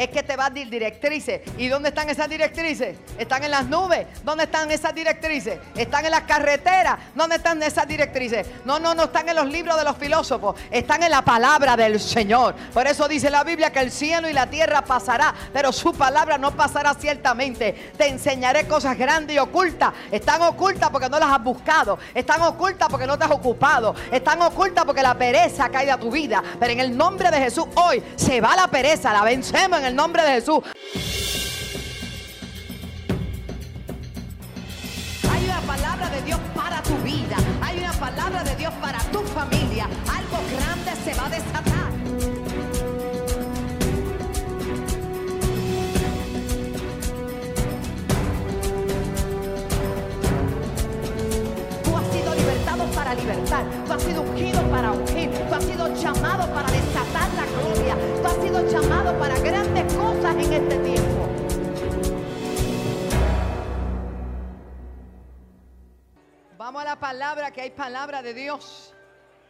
[0.00, 1.42] es que te va a dar directrices.
[1.58, 2.96] ¿Y dónde están esas directrices?
[3.18, 4.06] Están en las nubes.
[4.24, 5.58] ¿Dónde están esas directrices?
[5.76, 6.96] Están en las carreteras.
[7.14, 8.46] ¿Dónde están esas directrices?
[8.64, 10.58] No, no, no están en los libros de los filósofos.
[10.70, 12.54] Están en la palabra del Señor.
[12.72, 16.38] Por eso dice la Biblia que el cielo y la tierra pasará, pero su palabra
[16.38, 17.92] no pasará ciertamente.
[17.98, 19.92] Te enseñaré cosas grandes y ocultas.
[20.10, 21.98] Están ocultas porque no las has buscado.
[22.14, 23.94] Están ocultas porque no te has ocupado.
[24.10, 26.42] Están ocultas porque la pereza caído a tu vida.
[26.58, 29.12] Pero en el nombre de Jesús hoy se va la pereza.
[29.12, 30.60] La vencemos en el nombre de Jesús.
[35.30, 37.36] Hay una palabra de Dios para tu vida.
[37.62, 39.84] Hay una palabra de Dios para tu familia.
[39.84, 41.69] Algo grande se va a desatar.
[52.94, 53.64] Para libertar.
[53.86, 55.30] Tú has sido ungido para ungir.
[55.30, 57.96] Tú has sido llamado para desatar la gloria.
[58.20, 61.28] Tú has sido llamado para grandes cosas en este tiempo.
[66.56, 68.94] Vamos a la palabra, que hay palabra de Dios.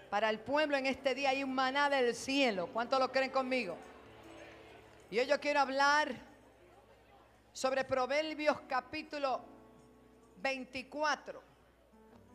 [0.08, 2.68] Para el pueblo en este día hay un maná del cielo.
[2.72, 3.76] ¿Cuántos lo creen conmigo?
[5.10, 6.14] Y hoy yo quiero hablar
[7.52, 9.40] sobre Proverbios capítulo
[10.36, 11.49] 24.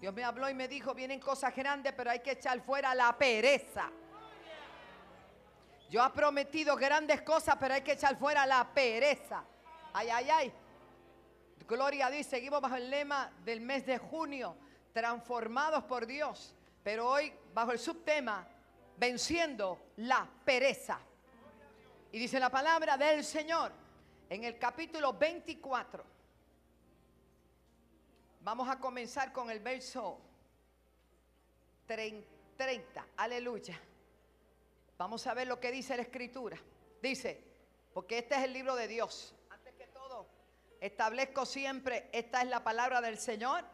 [0.05, 3.17] Dios me habló y me dijo, vienen cosas grandes, pero hay que echar fuera la
[3.17, 3.89] pereza.
[5.89, 9.43] Yo ha prometido grandes cosas, pero hay que echar fuera la pereza.
[9.93, 10.53] Ay, ay, ay.
[11.67, 12.27] Gloria a Dios.
[12.27, 14.55] Seguimos bajo el lema del mes de junio,
[14.93, 16.53] transformados por Dios.
[16.83, 18.47] Pero hoy bajo el subtema,
[18.97, 20.99] venciendo la pereza.
[22.11, 23.71] Y dice la palabra del Señor
[24.29, 26.14] en el capítulo 24.
[28.45, 30.19] Vamos a comenzar con el verso
[31.87, 33.07] 30.
[33.17, 33.81] Aleluya.
[34.99, 36.55] Vamos a ver lo que dice la escritura.
[37.01, 37.41] Dice,
[37.91, 39.33] porque este es el libro de Dios.
[39.49, 40.27] Antes que todo,
[40.79, 43.65] establezco siempre, esta es la palabra del Señor.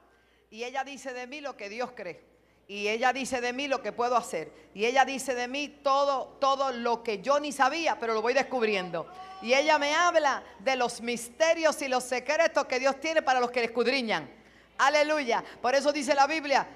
[0.49, 2.23] Y ella dice de mí lo que Dios cree.
[2.69, 4.53] Y ella dice de mí lo que puedo hacer.
[4.73, 8.33] Y ella dice de mí todo, todo lo que yo ni sabía, pero lo voy
[8.33, 9.05] descubriendo.
[9.41, 13.51] Y ella me habla de los misterios y los secretos que Dios tiene para los
[13.51, 14.39] que le escudriñan.
[14.81, 15.43] Aleluya.
[15.61, 16.67] Por eso dice la Biblia,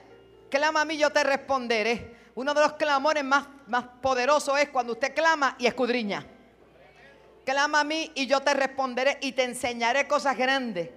[0.51, 2.15] clama a mí, yo te responderé.
[2.35, 6.23] Uno de los clamores más, más poderosos es cuando usted clama y escudriña.
[7.43, 10.91] Clama a mí y yo te responderé y te enseñaré cosas grandes.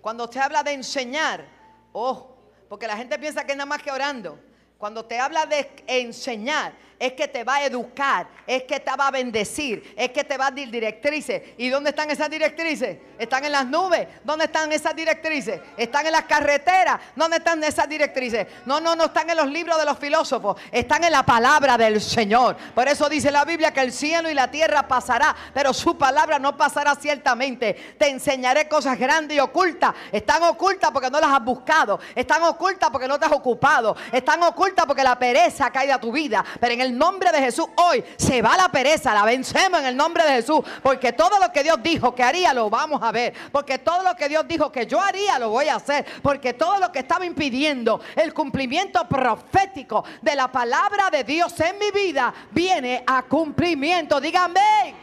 [0.00, 1.44] Cuando usted habla de enseñar,
[1.92, 2.34] oh,
[2.68, 4.40] porque la gente piensa que es nada más que orando.
[4.78, 9.08] Cuando te habla de enseñar, es que te va a educar, es que te va
[9.08, 11.42] a bendecir, es que te va a dar directrices.
[11.56, 12.98] ¿Y dónde están esas directrices?
[13.18, 14.08] Están en las nubes.
[14.24, 15.60] ¿Dónde están esas directrices?
[15.76, 17.00] Están en las carreteras.
[17.14, 18.46] ¿Dónde están esas directrices?
[18.66, 20.60] No, no, no están en los libros de los filósofos.
[20.72, 22.56] Están en la palabra del Señor.
[22.74, 26.38] Por eso dice la Biblia que el cielo y la tierra pasará, pero su palabra
[26.38, 27.74] no pasará ciertamente.
[27.98, 29.94] Te enseñaré cosas grandes y ocultas.
[30.10, 32.00] Están ocultas porque no las has buscado.
[32.14, 33.96] Están ocultas porque no te has ocupado.
[34.12, 36.44] Están ocultas porque la pereza caído a tu vida.
[36.60, 39.96] Pero en el nombre de Jesús hoy se va la pereza, la vencemos en el
[39.96, 43.34] nombre de Jesús, porque todo lo que Dios dijo que haría lo vamos a ver,
[43.52, 46.78] porque todo lo que Dios dijo que yo haría lo voy a hacer, porque todo
[46.78, 52.32] lo que estaba impidiendo el cumplimiento profético de la palabra de Dios en mi vida
[52.50, 54.20] viene a cumplimiento.
[54.20, 54.94] Díganme.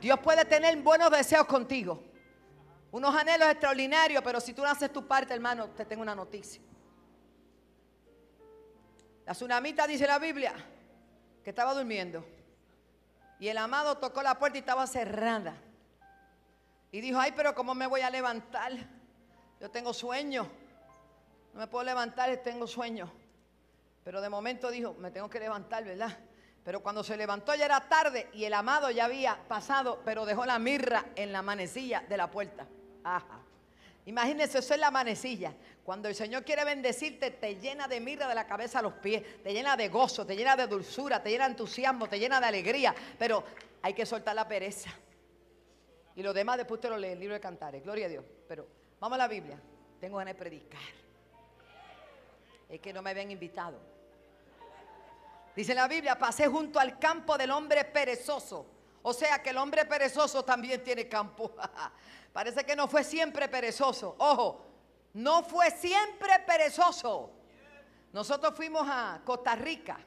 [0.00, 2.02] Dios puede tener buenos deseos contigo,
[2.90, 6.62] unos anhelos extraordinarios, pero si tú no haces tu parte, hermano, te tengo una noticia.
[9.30, 10.52] La tsunamita dice la Biblia
[11.44, 12.26] que estaba durmiendo.
[13.38, 15.54] Y el amado tocó la puerta y estaba cerrada.
[16.90, 18.72] Y dijo, ay, pero ¿cómo me voy a levantar?
[19.60, 20.50] Yo tengo sueño.
[21.54, 23.08] No me puedo levantar, tengo sueño.
[24.02, 26.18] Pero de momento dijo, me tengo que levantar, ¿verdad?
[26.64, 30.44] Pero cuando se levantó ya era tarde y el amado ya había pasado, pero dejó
[30.44, 32.66] la mirra en la manecilla de la puerta.
[33.04, 33.38] Ajá.
[34.06, 35.54] Imagínense, eso es la manecilla.
[35.84, 39.42] Cuando el Señor quiere bendecirte, te llena de mirra de la cabeza a los pies,
[39.42, 42.46] te llena de gozo, te llena de dulzura, te llena de entusiasmo, te llena de
[42.46, 42.94] alegría.
[43.18, 43.44] Pero
[43.82, 44.90] hay que soltar la pereza.
[46.16, 47.82] Y lo demás después te lo lee el libro de Cantares.
[47.82, 48.24] Gloria a Dios.
[48.48, 48.66] Pero
[48.98, 49.60] vamos a la Biblia.
[50.00, 50.80] Tengo ganas de predicar.
[52.68, 53.78] Es que no me habían invitado.
[55.54, 58.66] Dice la Biblia, pasé junto al campo del hombre perezoso.
[59.02, 61.54] O sea que el hombre perezoso también tiene campo.
[62.32, 64.14] Parece que no fue siempre perezoso.
[64.18, 64.66] Ojo,
[65.14, 67.30] no fue siempre perezoso.
[68.12, 69.98] Nosotros fuimos a Costa Rica,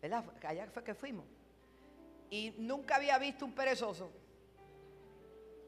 [0.00, 0.24] ¿verdad?
[0.44, 1.26] Allá fue que fuimos.
[2.30, 4.10] Y nunca había visto un perezoso.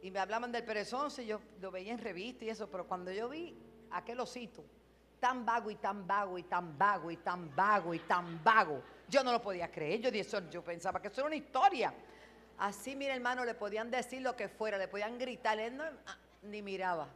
[0.02, 3.10] Y me hablaban del perezoso y yo lo veía en revista y eso, pero cuando
[3.10, 3.56] yo vi
[3.90, 4.64] aquel osito,
[5.18, 9.24] tan vago y tan vago y tan vago y tan vago y tan vago, yo
[9.24, 10.00] no lo podía creer.
[10.00, 11.94] Yo, yo pensaba que eso era una historia.
[12.58, 16.16] Así, mira hermano, le podían decir lo que fuera, le podían gritar, él no, ah,
[16.42, 17.08] ni miraba.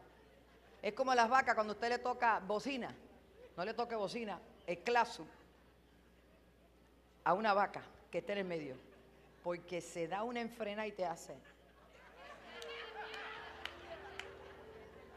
[0.83, 2.95] Es como las vacas cuando usted le toca bocina,
[3.57, 5.27] no le toque bocina, el claso
[7.25, 8.77] a una vaca que esté en el medio,
[9.43, 11.35] porque se da una enfrena y te hace.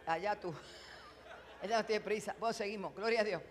[0.06, 0.54] Allá tú.
[1.62, 2.36] Ella no tiene prisa.
[2.40, 2.94] Bueno, seguimos.
[2.96, 3.42] Gloria a Dios.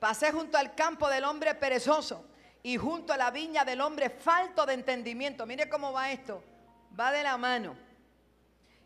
[0.00, 2.24] Pasé junto al campo del hombre perezoso
[2.68, 5.46] y junto a la viña del hombre falto de entendimiento.
[5.46, 6.44] Mire cómo va esto.
[7.00, 7.74] Va de la mano.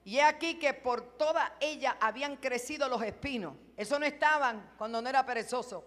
[0.04, 3.56] Y he aquí que por toda ella habían crecido los espinos.
[3.76, 5.84] Eso no estaban cuando no era perezoso.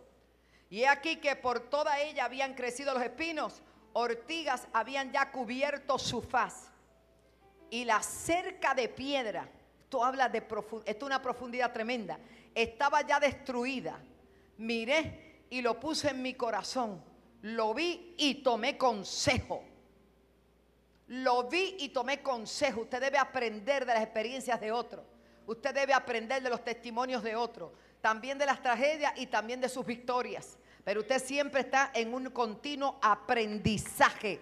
[0.69, 3.61] Y he aquí que por toda ella habían crecido los espinos.
[3.93, 6.69] Ortigas habían ya cubierto su faz.
[7.69, 9.47] Y la cerca de piedra,
[9.83, 12.19] esto habla de esto es una profundidad tremenda,
[12.53, 13.97] estaba ya destruida.
[14.57, 17.14] Miré y lo puse en mi corazón
[17.45, 19.63] lo vi y tomé consejo.
[21.07, 22.81] Lo vi y tomé consejo.
[22.81, 25.05] Usted debe aprender de las experiencias de otros.
[25.45, 27.71] Usted debe aprender de los testimonios de otros.
[28.01, 30.57] También de las tragedias y también de sus victorias.
[30.83, 34.41] Pero usted siempre está en un continuo aprendizaje.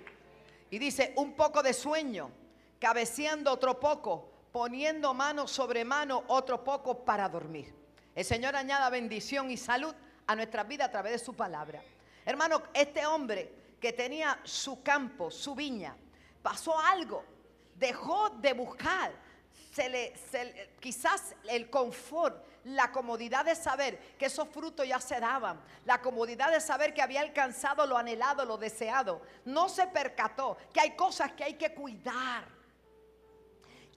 [0.69, 2.31] Y dice, un poco de sueño,
[2.79, 7.75] cabeceando otro poco, poniendo mano sobre mano otro poco para dormir.
[8.15, 9.94] El Señor añada bendición y salud
[10.25, 11.83] a nuestra vida a través de su palabra.
[12.25, 15.95] Hermano, este hombre que tenía su campo, su viña,
[16.41, 17.23] pasó algo,
[17.75, 19.11] dejó de buscar,
[19.71, 20.13] se le,
[20.79, 26.51] quizás el confort, la comodidad de saber que esos frutos ya se daban, la comodidad
[26.51, 31.33] de saber que había alcanzado lo anhelado, lo deseado, no se percató que hay cosas
[31.33, 32.47] que hay que cuidar,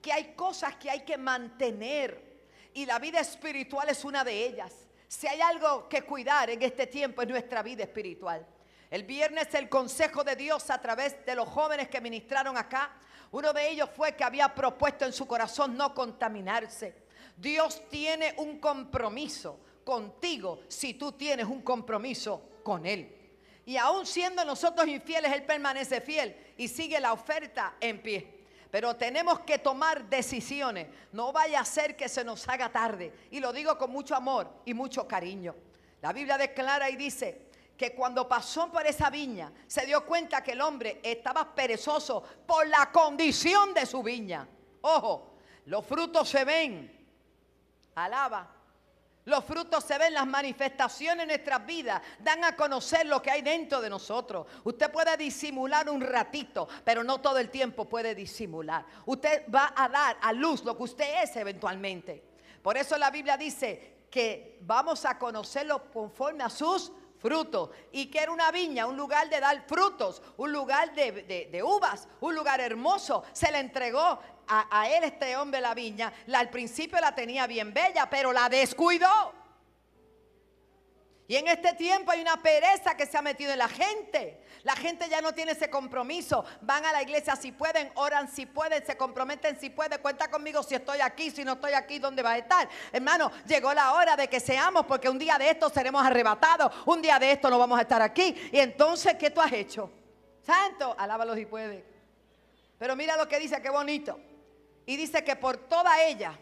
[0.01, 2.25] que hay cosas que hay que mantener.
[2.73, 4.86] Y la vida espiritual es una de ellas.
[5.07, 8.45] Si hay algo que cuidar en este tiempo es nuestra vida espiritual.
[8.89, 12.91] El viernes el consejo de Dios a través de los jóvenes que ministraron acá,
[13.31, 16.95] uno de ellos fue que había propuesto en su corazón no contaminarse.
[17.35, 23.13] Dios tiene un compromiso contigo si tú tienes un compromiso con Él.
[23.65, 28.36] Y aún siendo nosotros infieles, Él permanece fiel y sigue la oferta en pie.
[28.69, 30.87] Pero tenemos que tomar decisiones.
[31.11, 33.13] No vaya a ser que se nos haga tarde.
[33.31, 35.55] Y lo digo con mucho amor y mucho cariño.
[36.01, 37.47] La Biblia declara y dice
[37.77, 42.67] que cuando pasó por esa viña, se dio cuenta que el hombre estaba perezoso por
[42.67, 44.47] la condición de su viña.
[44.81, 47.07] Ojo, los frutos se ven.
[47.95, 48.56] Alaba.
[49.27, 53.41] Los frutos se ven, las manifestaciones en nuestras vidas dan a conocer lo que hay
[53.41, 54.47] dentro de nosotros.
[54.63, 58.85] Usted puede disimular un ratito, pero no todo el tiempo puede disimular.
[59.05, 62.23] Usted va a dar a luz lo que usted es eventualmente.
[62.61, 67.71] Por eso la Biblia dice que vamos a conocerlo conforme a sus frutos.
[67.91, 72.07] Y que era una viña, un lugar de dar frutos, un lugar de, de uvas,
[72.21, 73.25] un lugar hermoso.
[73.33, 78.09] Se le entregó a, él este hombre la viña, al principio la tenía bien bella,
[78.09, 79.33] pero la descuidó.
[81.29, 84.41] Y en este tiempo hay una pereza que se ha metido en la gente.
[84.63, 86.45] La gente ya no tiene ese compromiso.
[86.61, 90.01] Van a la iglesia si pueden, oran si pueden, se comprometen si pueden.
[90.01, 92.69] Cuenta conmigo si estoy aquí, si no estoy aquí, ¿dónde va a estar?
[92.93, 96.73] Hermano, llegó la hora de que seamos, porque un día de esto seremos arrebatados.
[96.85, 98.49] Un día de esto no vamos a estar aquí.
[98.53, 99.91] Y entonces, ¿qué tú has hecho?
[100.41, 101.83] Santo, alábalo si puede.
[102.79, 104.17] Pero mira lo que dice, qué bonito.
[104.87, 106.33] Y dice que por toda ella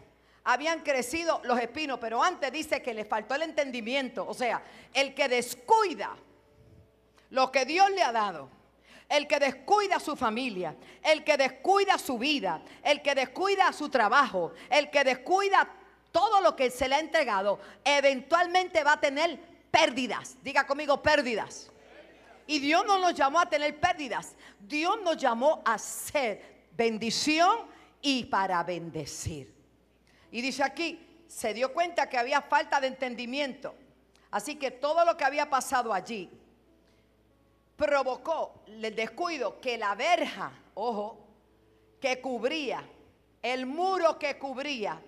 [0.44, 4.24] habían crecido los espinos, pero antes dice que le faltó el entendimiento.
[4.26, 4.62] O sea,
[4.94, 6.16] el que descuida
[7.30, 8.48] lo que Dios le ha dado,
[9.08, 14.52] el que descuida su familia, el que descuida su vida, el que descuida su trabajo,
[14.70, 15.68] el que descuida
[16.12, 19.40] todo lo que se le ha entregado, eventualmente va a tener
[19.72, 20.36] pérdidas.
[20.44, 21.72] Diga conmigo pérdidas.
[22.46, 24.36] Y Dios no nos llamó a tener pérdidas.
[24.60, 27.74] Dios nos llamó a ser bendición
[28.06, 29.52] y para bendecir.
[30.30, 33.74] Y dice aquí, se dio cuenta que había falta de entendimiento.
[34.30, 36.30] Así que todo lo que había pasado allí
[37.74, 41.18] provocó el descuido que la verja, ojo,
[42.00, 42.88] que cubría,
[43.42, 45.02] el muro que cubría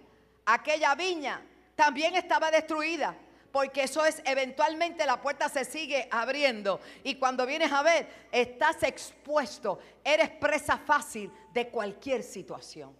[0.47, 1.41] aquella viña,
[1.77, 3.17] también estaba destruida.
[3.53, 6.81] Porque eso es, eventualmente la puerta se sigue abriendo.
[7.03, 9.79] Y cuando vienes a ver, estás expuesto.
[10.05, 12.95] Eres presa fácil de cualquier situación.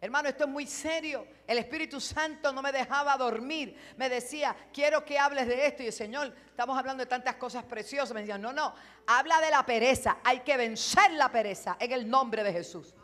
[0.00, 1.26] Hermano, esto es muy serio.
[1.46, 3.74] El Espíritu Santo no me dejaba dormir.
[3.96, 5.82] Me decía, quiero que hables de esto.
[5.82, 8.12] Y el Señor, estamos hablando de tantas cosas preciosas.
[8.12, 8.74] Me decía, no, no,
[9.06, 10.18] habla de la pereza.
[10.22, 12.94] Hay que vencer la pereza en el nombre de Jesús.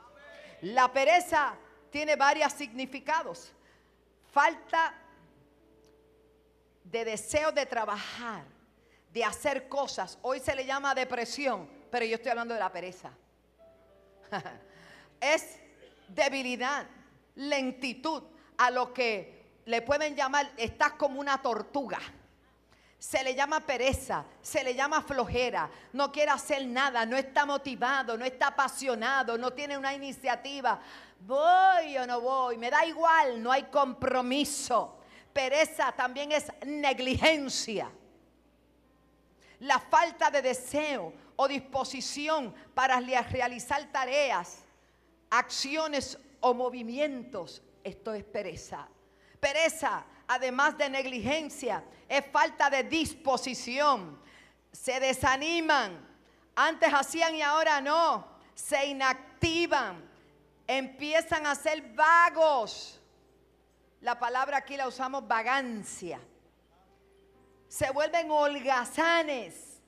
[0.61, 1.55] La pereza
[1.91, 3.53] tiene varios significados.
[4.31, 4.95] Falta
[6.91, 8.45] de deseo de trabajar,
[9.13, 10.19] de hacer cosas.
[10.23, 13.11] Hoy se le llama depresión, pero yo estoy hablando de la pereza.
[15.21, 15.59] es
[16.09, 16.87] debilidad,
[17.37, 18.23] lentitud,
[18.59, 21.99] a lo que le pueden llamar, estás como una tortuga.
[22.99, 28.19] Se le llama pereza, se le llama flojera, no quiere hacer nada, no está motivado,
[28.19, 30.79] no está apasionado, no tiene una iniciativa.
[31.21, 35.00] Voy o no voy, me da igual, no hay compromiso.
[35.33, 37.91] Pereza también es negligencia.
[39.61, 44.65] La falta de deseo o disposición para realizar tareas,
[45.31, 47.63] acciones o movimientos.
[47.85, 48.89] Esto es pereza.
[49.39, 54.21] Pereza, además de negligencia, es falta de disposición.
[54.73, 56.09] Se desaniman.
[56.57, 58.27] Antes hacían y ahora no.
[58.55, 60.09] Se inactivan.
[60.67, 63.00] Empiezan a ser vagos.
[64.01, 66.21] La palabra aquí la usamos vagancia.
[67.69, 69.81] Se vuelven holgazanes,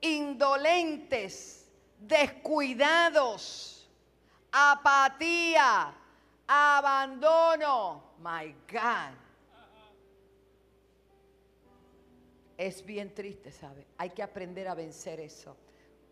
[0.00, 3.88] indolentes, descuidados,
[4.52, 5.94] apatía,
[6.46, 8.14] abandono.
[8.18, 9.14] My God.
[12.56, 13.86] Es bien triste, ¿sabe?
[13.98, 15.56] Hay que aprender a vencer eso.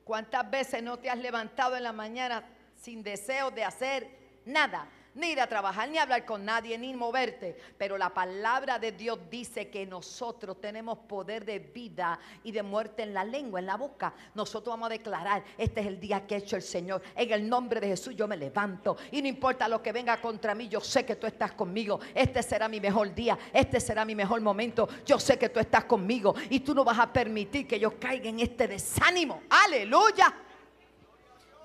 [0.04, 2.44] ¿Cuántas veces no te has levantado en la mañana
[2.75, 4.11] sin deseo de hacer
[4.44, 4.88] nada?
[5.14, 7.57] Ni ir a trabajar, ni hablar con nadie, ni moverte.
[7.76, 13.02] Pero la palabra de Dios dice que nosotros tenemos poder de vida y de muerte
[13.02, 14.14] en la lengua, en la boca.
[14.35, 17.02] Nosotros vamos a declarar, este es el día que ha hecho el Señor.
[17.14, 18.97] En el nombre de Jesús yo me levanto.
[19.11, 22.00] Y no importa lo que venga contra mí, yo sé que tú estás conmigo.
[22.14, 24.88] Este será mi mejor día, este será mi mejor momento.
[25.04, 28.28] Yo sé que tú estás conmigo y tú no vas a permitir que yo caiga
[28.28, 29.42] en este desánimo.
[29.50, 30.35] Aleluya.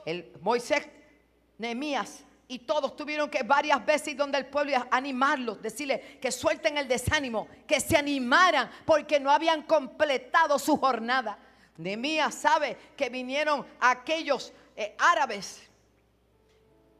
[0.06, 0.88] El Moisés,
[1.58, 6.32] Nehemías y todos tuvieron que varias veces ir donde el pueblo y animarlos, decirle que
[6.32, 11.38] suelten el desánimo, que se animaran porque no habían completado su jornada.
[11.76, 15.62] Nehemías sabe que vinieron aquellos eh, árabes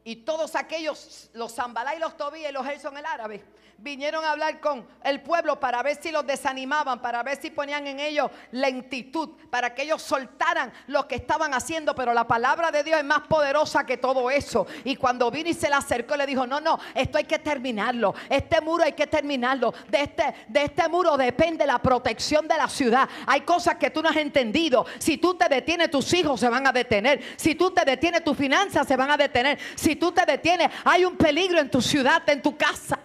[0.04, 3.44] y todos aquellos, los Zambalá y los Tobías y los Gerson el árabe,
[3.78, 7.86] vinieron a hablar con el pueblo para ver si los desanimaban, para ver si ponían
[7.86, 11.94] en ellos lentitud, para que ellos soltaran lo que estaban haciendo.
[11.94, 14.66] Pero la palabra de Dios es más poderosa que todo eso.
[14.84, 18.14] Y cuando vino y se le acercó, le dijo, no, no, esto hay que terminarlo.
[18.28, 19.72] Este muro hay que terminarlo.
[19.88, 23.08] De este, de este muro depende la protección de la ciudad.
[23.26, 24.86] Hay cosas que tú no has entendido.
[24.98, 27.20] Si tú te detienes, tus hijos se van a detener.
[27.36, 29.58] Si tú te detienes, tus finanzas se van a detener.
[29.76, 32.97] Si tú te detienes, hay un peligro en tu ciudad, en tu casa.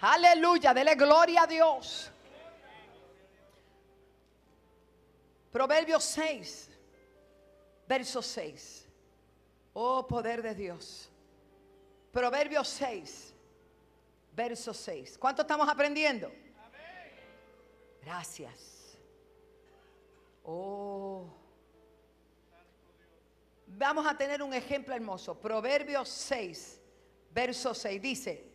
[0.00, 2.10] Aleluya, dele gloria a Dios.
[5.50, 6.70] Proverbios 6,
[7.86, 8.88] verso 6.
[9.72, 11.10] Oh poder de Dios.
[12.12, 13.34] Proverbios 6,
[14.34, 15.18] verso 6.
[15.18, 16.30] ¿Cuánto estamos aprendiendo?
[18.02, 18.96] Gracias.
[20.44, 21.26] Oh.
[23.66, 25.38] Vamos a tener un ejemplo hermoso.
[25.38, 26.80] Proverbios 6,
[27.32, 28.47] verso 6 dice,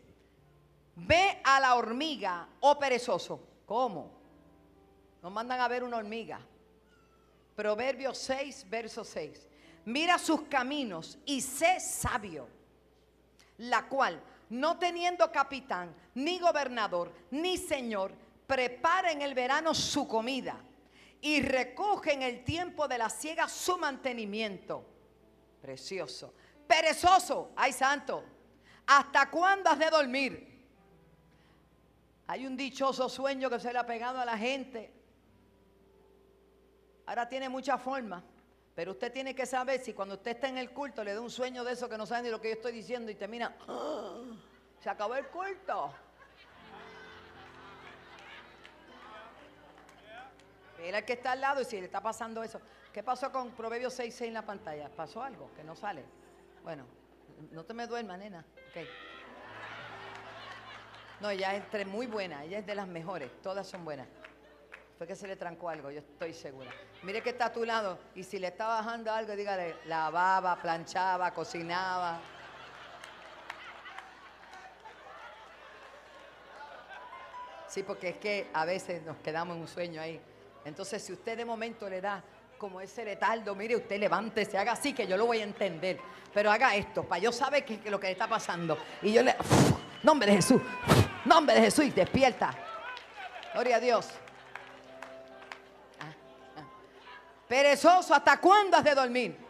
[0.96, 3.40] Ve a la hormiga, oh perezoso.
[3.66, 4.12] ¿Cómo?
[5.22, 6.40] Nos mandan a ver una hormiga.
[7.56, 9.48] Proverbios 6, verso 6.
[9.86, 12.48] Mira sus caminos y sé sabio,
[13.58, 18.14] la cual, no teniendo capitán, ni gobernador, ni señor,
[18.48, 20.58] prepara en el verano su comida
[21.22, 24.86] y recoge en el tiempo de la siega su mantenimiento.
[25.62, 26.34] Precioso.
[26.68, 28.24] Perezoso, ay santo,
[28.86, 30.53] ¿hasta cuándo has de dormir?
[32.34, 34.92] Hay un dichoso sueño que se le ha pegado a la gente.
[37.06, 38.24] Ahora tiene mucha forma.
[38.74, 41.30] Pero usted tiene que saber si cuando usted está en el culto le da un
[41.30, 44.24] sueño de eso que no sabe ni lo que yo estoy diciendo y termina, ¡Ah!
[44.80, 45.94] se acabó el culto.
[50.80, 52.60] Mira el que está al lado y si le está pasando eso.
[52.92, 54.90] ¿Qué pasó con Proverbios 6.6 en la pantalla?
[54.90, 56.04] ¿Pasó algo que no sale?
[56.64, 56.84] Bueno,
[57.52, 58.44] no te me duermas, nena.
[58.72, 58.88] Okay.
[61.20, 64.08] No, ella es muy buena, ella es de las mejores, todas son buenas.
[64.98, 66.72] Fue que se le trancó algo, yo estoy segura.
[67.02, 71.34] Mire que está a tu lado y si le está bajando algo, dígale, lavaba, planchaba,
[71.34, 72.20] cocinaba.
[77.68, 80.22] Sí, porque es que a veces nos quedamos en un sueño ahí.
[80.64, 82.24] Entonces, si usted de momento le da
[82.58, 86.00] como ese retardo, mire, usted levántese, haga así que yo lo voy a entender.
[86.34, 88.78] Pero haga esto, para yo saber qué es lo que le está pasando.
[89.02, 89.36] Y yo le...
[90.04, 90.62] Nombre de Jesús.
[91.26, 92.54] Nombre de Jesús, despierta.
[93.54, 94.08] Gloria a Dios.
[96.00, 96.14] Ah,
[96.58, 96.64] ah.
[97.48, 99.43] Perezoso, ¿hasta cuándo has de dormir?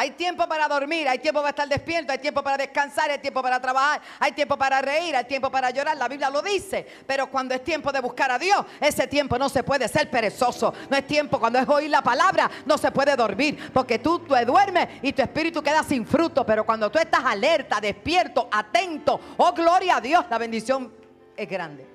[0.00, 3.42] Hay tiempo para dormir, hay tiempo para estar despierto, hay tiempo para descansar, hay tiempo
[3.42, 5.94] para trabajar, hay tiempo para reír, hay tiempo para llorar.
[5.94, 6.86] La Biblia lo dice.
[7.06, 10.72] Pero cuando es tiempo de buscar a Dios, ese tiempo no se puede ser perezoso.
[10.88, 13.70] No es tiempo cuando es oír la palabra, no se puede dormir.
[13.74, 16.46] Porque tú, tú duermes y tu espíritu queda sin fruto.
[16.46, 20.94] Pero cuando tú estás alerta, despierto, atento, oh gloria a Dios, la bendición
[21.36, 21.86] es grande.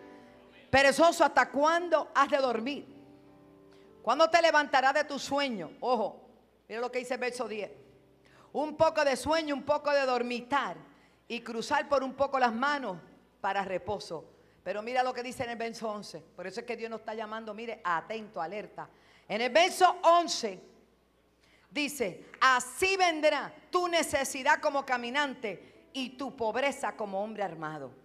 [0.70, 2.86] Perezoso, ¿hasta cuándo has de dormir?
[4.04, 5.72] ¿Cuándo te levantarás de tu sueño?
[5.80, 6.22] Ojo,
[6.70, 7.85] mira lo que dice el verso 10
[8.64, 10.78] un poco de sueño, un poco de dormitar
[11.28, 12.98] y cruzar por un poco las manos
[13.42, 14.26] para reposo.
[14.64, 16.20] Pero mira lo que dice en el verso 11.
[16.36, 18.90] Por eso es que Dios nos está llamando, mire, atento, alerta.
[19.28, 20.60] En el verso 11
[21.70, 28.05] dice, así vendrá tu necesidad como caminante y tu pobreza como hombre armado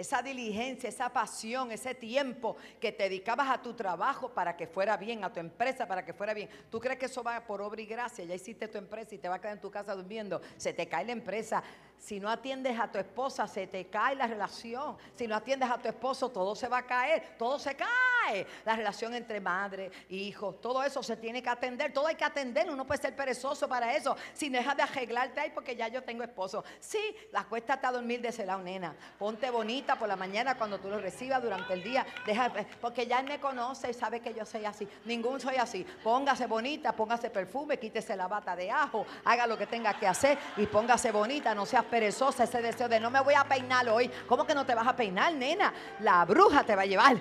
[0.00, 4.96] esa diligencia, esa pasión, ese tiempo que te dedicabas a tu trabajo para que fuera
[4.96, 6.48] bien, a tu empresa para que fuera bien.
[6.70, 8.24] ¿Tú crees que eso va por obra y gracia?
[8.24, 10.40] Ya hiciste tu empresa y te va a quedar en tu casa durmiendo.
[10.56, 11.62] Se te cae la empresa.
[12.00, 14.96] Si no atiendes a tu esposa, se te cae la relación.
[15.14, 18.46] Si no atiendes a tu esposo, todo se va a caer, todo se cae.
[18.64, 22.70] La relación entre madre, hijos, todo eso se tiene que atender, todo hay que atender.
[22.70, 24.16] Uno puede ser perezoso para eso.
[24.32, 26.64] Si dejas de arreglarte ahí porque ya yo tengo esposo.
[26.80, 28.96] Sí, la acuéstate a dormir de lado, nena.
[29.18, 32.06] Ponte bonita por la mañana cuando tú lo recibas durante el día.
[32.24, 34.88] Deja, porque ya él me conoce y sabe que yo soy así.
[35.04, 35.84] Ningún soy así.
[36.02, 40.38] Póngase bonita, póngase perfume, quítese la bata de ajo, haga lo que tenga que hacer
[40.56, 41.54] y póngase bonita.
[41.54, 44.08] No seas perezosa ese deseo de no me voy a peinar hoy.
[44.26, 45.72] ¿Cómo que no te vas a peinar, nena?
[46.00, 47.16] La bruja te va a llevar.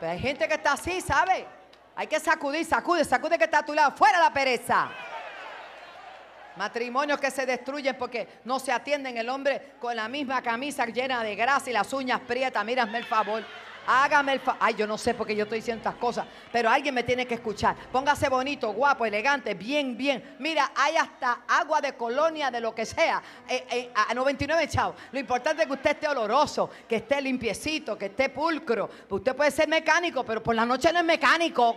[0.00, 1.46] Pero hay gente que está así, ¿sabe?
[1.94, 3.92] Hay que sacudir, sacude, sacude que está a tu lado.
[3.92, 4.90] Fuera la pereza.
[6.56, 11.22] Matrimonios que se destruyen porque no se atienden el hombre con la misma camisa llena
[11.22, 12.64] de grasa y las uñas prietas.
[12.64, 13.42] Mírame el favor.
[13.86, 14.60] Hágame el favor.
[14.62, 17.26] Ay, yo no sé por qué yo estoy diciendo estas cosas, pero alguien me tiene
[17.26, 17.76] que escuchar.
[17.92, 20.36] Póngase bonito, guapo, elegante, bien, bien.
[20.38, 23.22] Mira, hay hasta agua de colonia, de lo que sea.
[23.48, 24.94] Eh, eh, a 99 chao.
[25.12, 28.90] Lo importante es que usted esté oloroso, que esté limpiecito, que esté pulcro.
[29.08, 31.76] Usted puede ser mecánico, pero por la noche no es mecánico.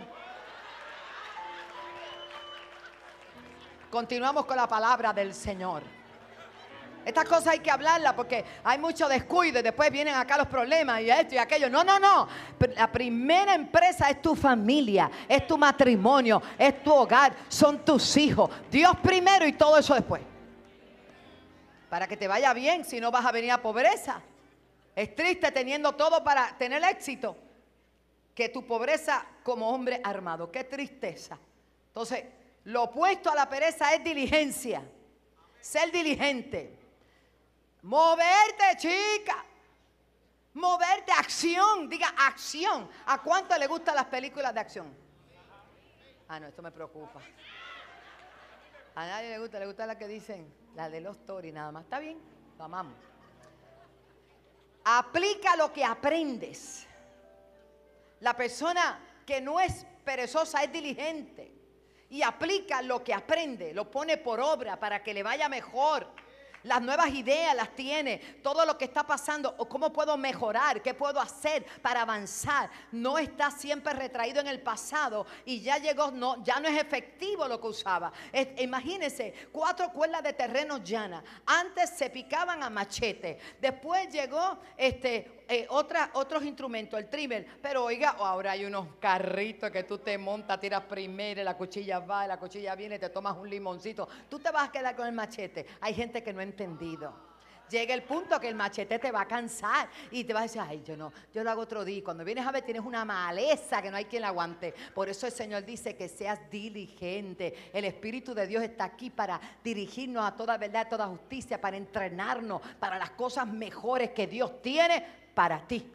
[3.90, 5.99] Continuamos con la palabra del Señor.
[7.04, 11.00] Estas cosas hay que hablarlas porque hay mucho descuido y después vienen acá los problemas
[11.00, 11.70] y esto y aquello.
[11.70, 12.28] No, no, no.
[12.76, 18.50] La primera empresa es tu familia, es tu matrimonio, es tu hogar, son tus hijos.
[18.70, 20.22] Dios primero y todo eso después.
[21.88, 24.22] Para que te vaya bien, si no vas a venir a pobreza.
[24.94, 27.36] Es triste teniendo todo para tener éxito.
[28.34, 30.50] Que tu pobreza como hombre armado.
[30.50, 31.38] Qué tristeza.
[31.88, 32.24] Entonces,
[32.64, 34.82] lo opuesto a la pereza es diligencia.
[35.60, 36.79] Ser diligente.
[37.82, 39.44] Moverte, chica.
[40.54, 41.88] Moverte, acción.
[41.88, 42.88] Diga acción.
[43.06, 44.94] ¿A cuánto le gustan las películas de acción?
[46.28, 47.20] Ah, no, esto me preocupa.
[48.94, 51.84] A nadie le gusta, le gusta la que dicen, la de los Tori nada más.
[51.84, 52.18] ¿Está bien?
[52.58, 52.94] Lo amamos.
[54.84, 56.86] Aplica lo que aprendes.
[58.20, 61.52] La persona que no es perezosa es diligente
[62.10, 66.06] y aplica lo que aprende, lo pone por obra para que le vaya mejor.
[66.64, 70.92] Las nuevas ideas las tiene, todo lo que está pasando, o cómo puedo mejorar, qué
[70.92, 72.70] puedo hacer para avanzar.
[72.92, 77.48] No está siempre retraído en el pasado y ya llegó, no, ya no es efectivo
[77.48, 78.12] lo que usaba.
[78.58, 81.24] imagínense, cuatro cuerdas de terreno llana.
[81.46, 83.38] Antes se picaban a machete.
[83.60, 87.44] Después llegó este eh, otros instrumentos, el trimmer.
[87.60, 92.24] Pero oiga, ahora hay unos carritos que tú te montas, tiras primero, la cuchilla va,
[92.26, 94.08] la cuchilla viene, te tomas un limoncito.
[94.28, 95.66] Tú te vas a quedar con el machete.
[95.80, 97.30] Hay gente que no ha entendido.
[97.70, 100.62] Llega el punto que el machete te va a cansar y te vas a decir,
[100.66, 102.02] ay, yo no, yo lo hago otro día.
[102.02, 104.74] Cuando vienes a ver, tienes una maleza que no hay quien la aguante.
[104.92, 107.70] Por eso el Señor dice que seas diligente.
[107.72, 111.76] El Espíritu de Dios está aquí para dirigirnos a toda verdad, a toda justicia, para
[111.76, 115.92] entrenarnos para las cosas mejores que Dios tiene para ti.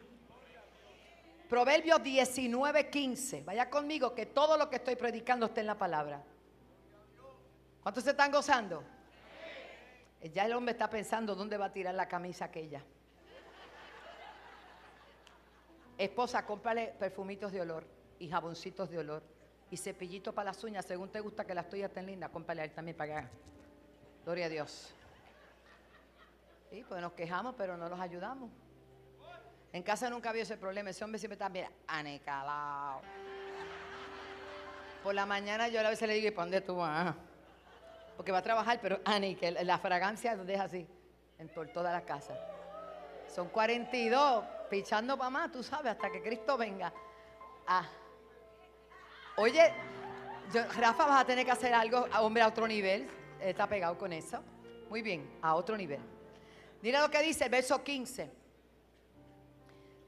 [1.48, 3.42] Proverbios 19, 15.
[3.42, 6.22] Vaya conmigo que todo lo que estoy predicando está en la palabra.
[7.82, 8.82] ¿Cuántos se están gozando?
[10.32, 12.82] Ya el hombre está pensando dónde va a tirar la camisa aquella.
[15.96, 17.86] Esposa, cómprale perfumitos de olor
[18.18, 19.22] y jaboncitos de olor
[19.70, 20.84] y cepillitos para las uñas.
[20.84, 23.28] Según te gusta que las tuyas estén lindas, cómprale a él también para que
[24.24, 24.92] Gloria a Dios.
[26.70, 28.50] Sí, pues nos quejamos, pero no los ayudamos.
[29.76, 30.88] En casa nunca había ese problema.
[30.88, 33.02] Ese hombre siempre está, mira, anecalado.
[35.02, 37.14] Por la mañana yo a veces le digo, ¿y para dónde tú vas?
[38.16, 40.86] Porque va a trabajar, pero que la fragancia lo deja así,
[41.38, 42.34] en por toda la casa.
[43.28, 46.90] Son 42, pichando para más, tú sabes, hasta que Cristo venga.
[47.66, 47.86] Ah,
[49.36, 49.74] Oye,
[50.78, 53.06] Rafa, vas a tener que hacer algo, hombre, a otro nivel.
[53.38, 54.42] Está pegado con eso.
[54.88, 56.00] Muy bien, a otro nivel.
[56.80, 58.45] Mira lo que dice el verso 15.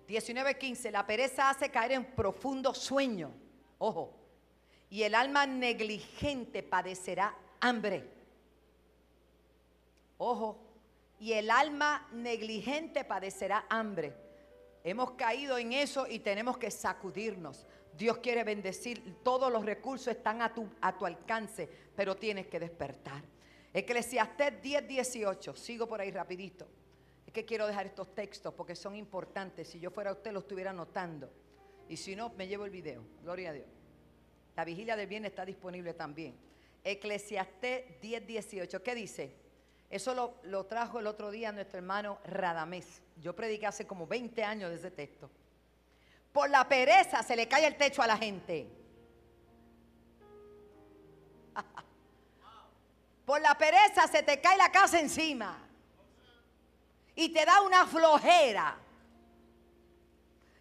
[0.09, 0.91] 19, 15.
[0.91, 3.31] La pereza hace caer en profundo sueño.
[3.79, 4.15] Ojo.
[4.91, 8.09] Y el alma negligente padecerá hambre.
[10.17, 10.59] Ojo.
[11.21, 14.15] Y el alma negligente padecerá hambre.
[14.83, 17.67] Hemos caído en eso y tenemos que sacudirnos.
[17.95, 22.61] Dios quiere bendecir, todos los recursos están a tu, a tu alcance, pero tienes que
[22.61, 23.25] despertar.
[23.75, 26.69] Eclesiastés 10, 18, sigo por ahí rapidito.
[27.29, 29.69] Es que quiero dejar estos textos porque son importantes.
[29.69, 31.31] Si yo fuera usted, lo estuviera anotando.
[31.87, 33.05] Y si no, me llevo el video.
[33.23, 33.67] Gloria a Dios.
[34.57, 36.35] La vigilia del bien está disponible también.
[36.83, 38.83] Eclesiastés 10, 18.
[38.83, 39.37] ¿Qué dice?
[39.91, 43.03] Eso lo, lo, trajo el otro día nuestro hermano Radamés.
[43.21, 45.29] Yo prediqué hace como 20 años de ese texto.
[46.33, 48.67] Por la pereza se le cae el techo a la gente.
[53.27, 55.68] Por la pereza se te cae la casa encima.
[57.19, 58.77] Y te da una flojera.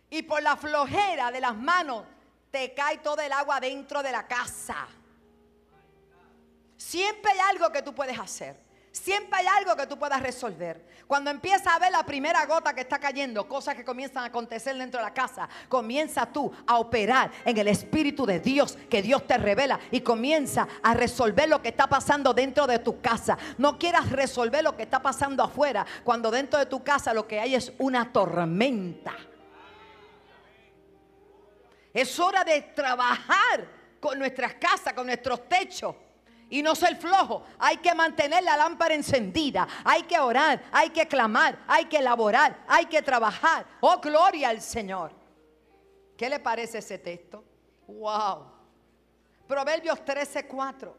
[0.09, 2.03] Y por la flojera de las manos
[2.49, 4.87] te cae todo el agua dentro de la casa.
[6.75, 8.59] Siempre hay algo que tú puedes hacer.
[8.97, 10.83] Siempre hay algo que tú puedas resolver.
[11.05, 14.75] Cuando empieza a ver la primera gota que está cayendo, cosas que comienzan a acontecer
[14.75, 19.25] dentro de la casa, comienza tú a operar en el Espíritu de Dios que Dios
[19.27, 23.37] te revela y comienza a resolver lo que está pasando dentro de tu casa.
[23.57, 27.39] No quieras resolver lo que está pasando afuera cuando dentro de tu casa lo que
[27.39, 29.13] hay es una tormenta.
[31.93, 33.67] Es hora de trabajar
[33.99, 35.95] con nuestras casas, con nuestros techos
[36.49, 37.43] y no ser flojo.
[37.59, 39.67] Hay que mantener la lámpara encendida.
[39.83, 43.65] Hay que orar, hay que clamar, hay que elaborar, hay que trabajar.
[43.81, 45.11] Oh, gloria al Señor.
[46.15, 47.43] ¿Qué le parece ese texto?
[47.87, 48.45] Wow.
[49.47, 50.93] Proverbios 13:4.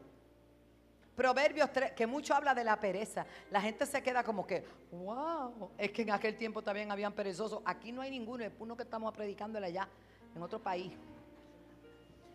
[1.15, 3.25] Proverbios 3, que mucho habla de la pereza.
[3.51, 7.61] La gente se queda como que, wow, es que en aquel tiempo también habían perezosos.
[7.65, 9.89] Aquí no hay ninguno, es uno que estamos predicándole allá,
[10.33, 10.93] en otro país.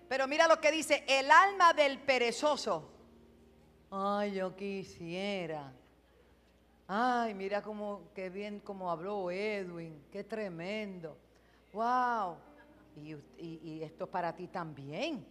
[0.06, 2.93] Pero mira lo que dice, el alma del perezoso
[3.90, 5.72] Ay, yo quisiera.
[6.86, 11.16] Ay, mira cómo, qué bien como habló Edwin, qué tremendo.
[11.72, 12.36] Wow.
[12.96, 15.26] Y, y esto es para ti también.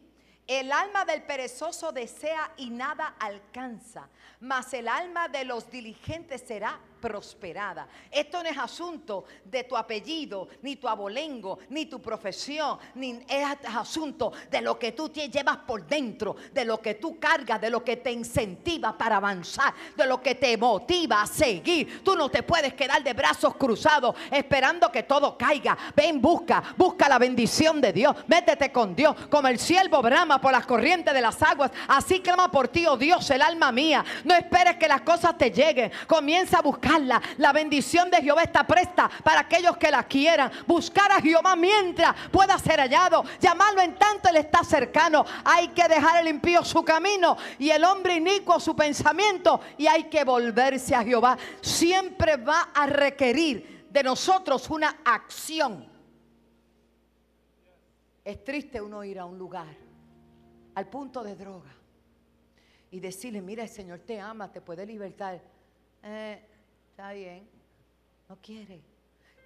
[0.45, 4.09] El alma del perezoso desea y nada alcanza,
[4.41, 7.85] mas el alma de los diligentes será prosperada.
[8.09, 13.45] Esto no es asunto de tu apellido, ni tu abolengo, ni tu profesión, ni es
[13.75, 17.69] asunto de lo que tú te llevas por dentro, de lo que tú cargas, de
[17.69, 22.01] lo que te incentiva para avanzar, de lo que te motiva a seguir.
[22.05, 25.77] Tú no te puedes quedar de brazos cruzados esperando que todo caiga.
[25.93, 28.15] Ven, busca, busca la bendición de Dios.
[28.27, 31.71] Métete con Dios, como el siervo brama por las corrientes de las aguas.
[31.89, 34.05] Así clama por ti, oh Dios, el alma mía.
[34.23, 35.91] No esperes que las cosas te lleguen.
[36.07, 40.51] Comienza a buscar la bendición de Jehová está presta para aquellos que la quieran.
[40.67, 43.23] Buscar a Jehová mientras pueda ser hallado.
[43.39, 45.25] Llamarlo en tanto Él está cercano.
[45.43, 49.59] Hay que dejar el impío su camino y el hombre inicuo su pensamiento.
[49.77, 51.37] Y hay que volverse a Jehová.
[51.61, 55.87] Siempre va a requerir de nosotros una acción.
[58.23, 59.75] Es triste uno ir a un lugar
[60.75, 61.71] al punto de droga
[62.89, 65.41] y decirle, mira, el Señor te ama, te puede libertar.
[66.03, 66.41] Eh,
[67.11, 67.49] Bien.
[68.29, 68.81] No quiere.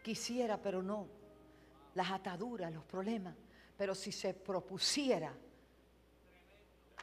[0.04, 1.08] Quisiera, pero no.
[1.96, 3.36] Las ataduras, los problemas.
[3.76, 5.34] Pero si se propusiera,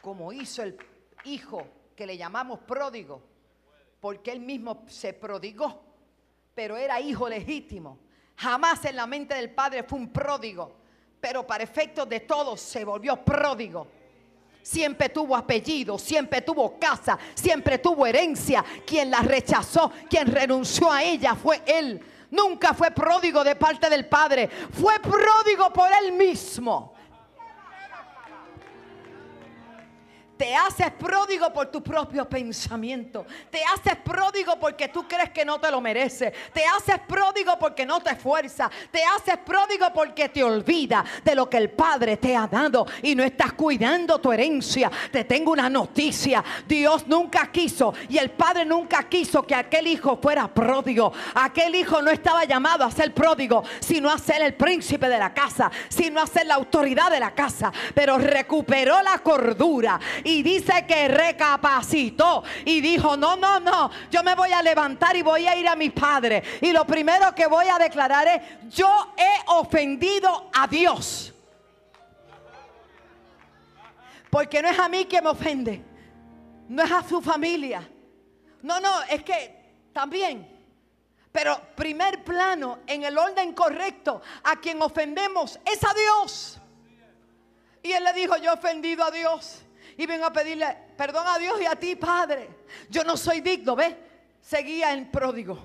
[0.01, 0.77] como hizo el
[1.25, 3.23] hijo que le llamamos pródigo,
[4.01, 5.83] porque él mismo se prodigó,
[6.55, 7.99] pero era hijo legítimo.
[8.37, 10.73] Jamás en la mente del padre fue un pródigo,
[11.21, 13.87] pero para efectos de todos se volvió pródigo
[14.64, 18.64] siempre tuvo apellido, siempre tuvo casa, siempre tuvo herencia.
[18.85, 22.00] Quien la rechazó, quien renunció a ella fue él.
[22.31, 26.94] Nunca fue pródigo de parte del Padre, fue pródigo por él mismo.
[30.45, 33.25] Te haces pródigo por tu propio pensamiento.
[33.51, 36.35] Te haces pródigo porque tú crees que no te lo mereces.
[36.53, 38.71] Te haces pródigo porque no te esfuerzas.
[38.91, 43.15] Te haces pródigo porque te olvida de lo que el Padre te ha dado y
[43.15, 44.91] no estás cuidando tu herencia.
[45.11, 46.45] Te tengo una noticia.
[46.69, 51.11] Dios nunca quiso y el Padre nunca quiso que aquel hijo fuera pródigo.
[51.37, 55.33] Aquel hijo no estaba llamado a ser pródigo, sino a ser el príncipe de la
[55.33, 57.73] casa, sino a ser la autoridad de la casa.
[57.95, 64.35] Pero recuperó la cordura y dice que recapacitó y dijo, no, no, no, yo me
[64.35, 66.42] voy a levantar y voy a ir a mi padre.
[66.61, 71.33] Y lo primero que voy a declarar es, yo he ofendido a Dios.
[74.31, 75.85] Porque no es a mí que me ofende.
[76.68, 77.88] No es a su familia.
[78.62, 80.51] No, no, es que también.
[81.31, 86.61] Pero primer plano, en el orden correcto, a quien ofendemos es a Dios.
[87.83, 89.63] Y él le dijo, yo he ofendido a Dios.
[89.97, 92.49] Y vengo a pedirle perdón a Dios y a ti, Padre.
[92.89, 93.95] Yo no soy digno, ¿ves?
[94.41, 95.59] Seguía en pródigo.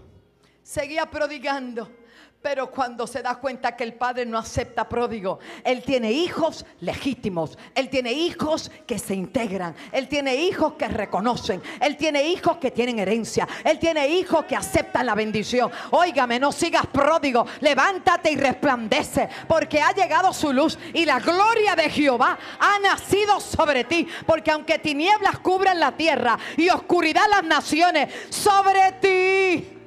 [0.62, 1.98] Seguía prodigando.
[2.41, 7.58] Pero cuando se da cuenta que el padre no acepta pródigo, él tiene hijos legítimos,
[7.75, 12.71] él tiene hijos que se integran, él tiene hijos que reconocen, él tiene hijos que
[12.71, 15.69] tienen herencia, él tiene hijos que aceptan la bendición.
[15.91, 21.75] Óigame, no sigas pródigo, levántate y resplandece, porque ha llegado su luz y la gloria
[21.75, 27.43] de Jehová ha nacido sobre ti, porque aunque tinieblas cubran la tierra y oscuridad las
[27.43, 29.79] naciones, sobre ti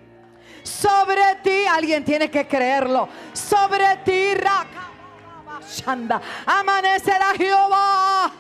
[0.63, 1.67] sobre ti.
[1.67, 3.09] Alguien tiene que creerlo.
[3.33, 4.33] Sobre ti,
[6.47, 8.33] amanecerá Jehová.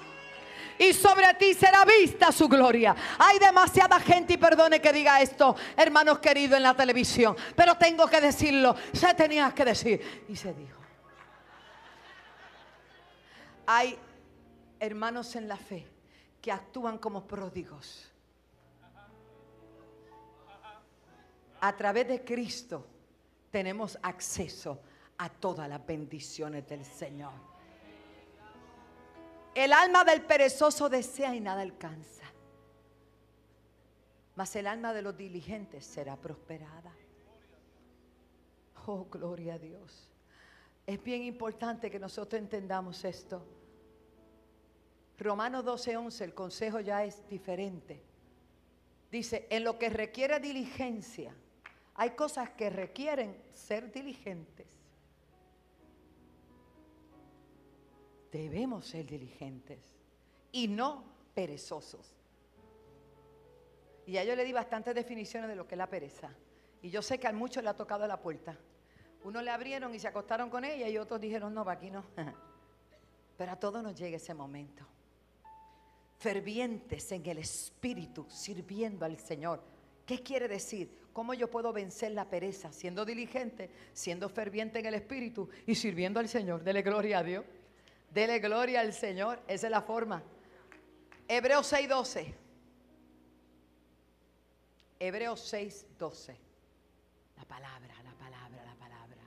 [0.78, 2.94] Y sobre ti será vista su gloria.
[3.18, 7.37] Hay demasiada gente, y perdone que diga esto, hermanos queridos, en la televisión.
[7.54, 8.74] Pero tengo que decirlo.
[8.92, 10.24] Se tenía que decir.
[10.28, 10.80] Y se dijo.
[13.66, 13.96] Hay
[14.80, 15.87] hermanos en la fe
[16.40, 18.12] que actúan como pródigos
[21.62, 22.85] a través de Cristo
[23.53, 24.81] tenemos acceso
[25.18, 27.33] a todas las bendiciones del Señor.
[29.55, 32.25] El alma del perezoso desea y nada alcanza.
[34.35, 36.92] Mas el alma de los diligentes será prosperada.
[38.87, 40.11] Oh, gloria a Dios.
[40.85, 43.46] Es bien importante que nosotros entendamos esto.
[45.16, 48.03] Romanos 12:11, el consejo ya es diferente.
[49.12, 51.33] Dice, en lo que requiere diligencia,
[51.94, 54.66] hay cosas que requieren ser diligentes.
[58.31, 59.96] Debemos ser diligentes
[60.52, 62.14] y no perezosos.
[64.07, 66.31] Y ya yo le di bastantes definiciones de lo que es la pereza.
[66.81, 68.57] Y yo sé que a muchos le ha tocado la puerta.
[69.24, 72.05] Unos le abrieron y se acostaron con ella y otros dijeron, no, aquí no.
[73.37, 74.85] Pero a todos nos llega ese momento.
[76.18, 79.71] Fervientes en el Espíritu, sirviendo al Señor.
[80.07, 81.03] ¿Qué quiere decir?
[81.12, 82.73] ¿Cómo yo puedo vencer la pereza?
[82.73, 86.62] Siendo diligente, siendo ferviente en el Espíritu y sirviendo al Señor.
[86.62, 87.45] Dele gloria a Dios.
[88.11, 89.41] Dele gloria al Señor.
[89.47, 90.23] Esa es la forma.
[91.29, 92.35] Hebreos 6:12.
[94.99, 96.37] Hebreos 6:12.
[97.37, 99.23] La palabra, la palabra, la palabra.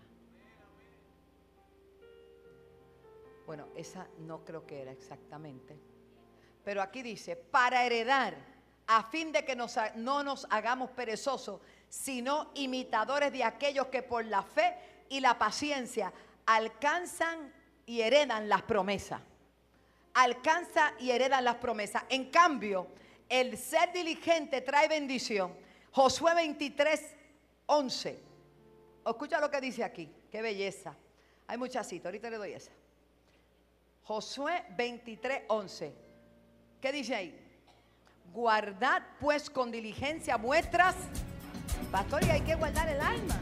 [3.46, 5.78] Bueno, esa no creo que era exactamente.
[6.64, 8.55] Pero aquí dice, para heredar,
[8.88, 14.44] a fin de que no nos hagamos perezosos, sino imitadores de aquellos que por la
[14.44, 14.76] fe
[15.10, 16.12] y la paciencia
[16.46, 17.54] alcanzan
[17.86, 19.22] y heredan las promesas.
[20.14, 22.04] Alcanza y heredan las promesas.
[22.10, 22.88] En cambio,
[23.28, 25.54] el ser diligente trae bendición.
[25.92, 27.16] Josué 23,
[27.66, 28.24] 11.
[29.06, 30.10] Escucha lo que dice aquí.
[30.32, 30.96] Qué belleza.
[31.48, 32.06] Hay muchas citas.
[32.06, 32.72] Ahorita le doy esa.
[34.04, 35.94] Josué 23, 11.
[36.82, 37.45] ¿Qué dice ahí?
[38.36, 40.94] Guardad pues con diligencia vuestras
[41.90, 43.40] Pastor, hay que guardar el alma.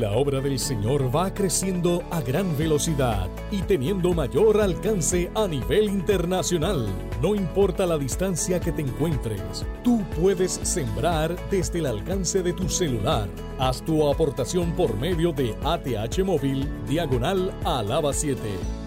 [0.00, 5.84] La obra del Señor va creciendo a gran velocidad y teniendo mayor alcance a nivel
[5.84, 6.88] internacional.
[7.22, 12.68] No importa la distancia que te encuentres, tú puedes sembrar desde el alcance de tu
[12.68, 13.28] celular.
[13.60, 18.83] Haz tu aportación por medio de ATH Móvil, diagonal Alaba 7.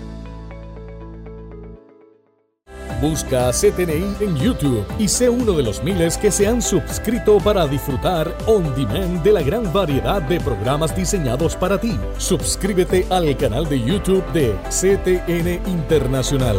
[3.01, 7.67] Busca CTNI en YouTube y sé uno de los miles que se han suscrito para
[7.67, 11.95] disfrutar on demand de la gran variedad de programas diseñados para ti.
[12.17, 16.57] Suscríbete al canal de YouTube de CTN Internacional.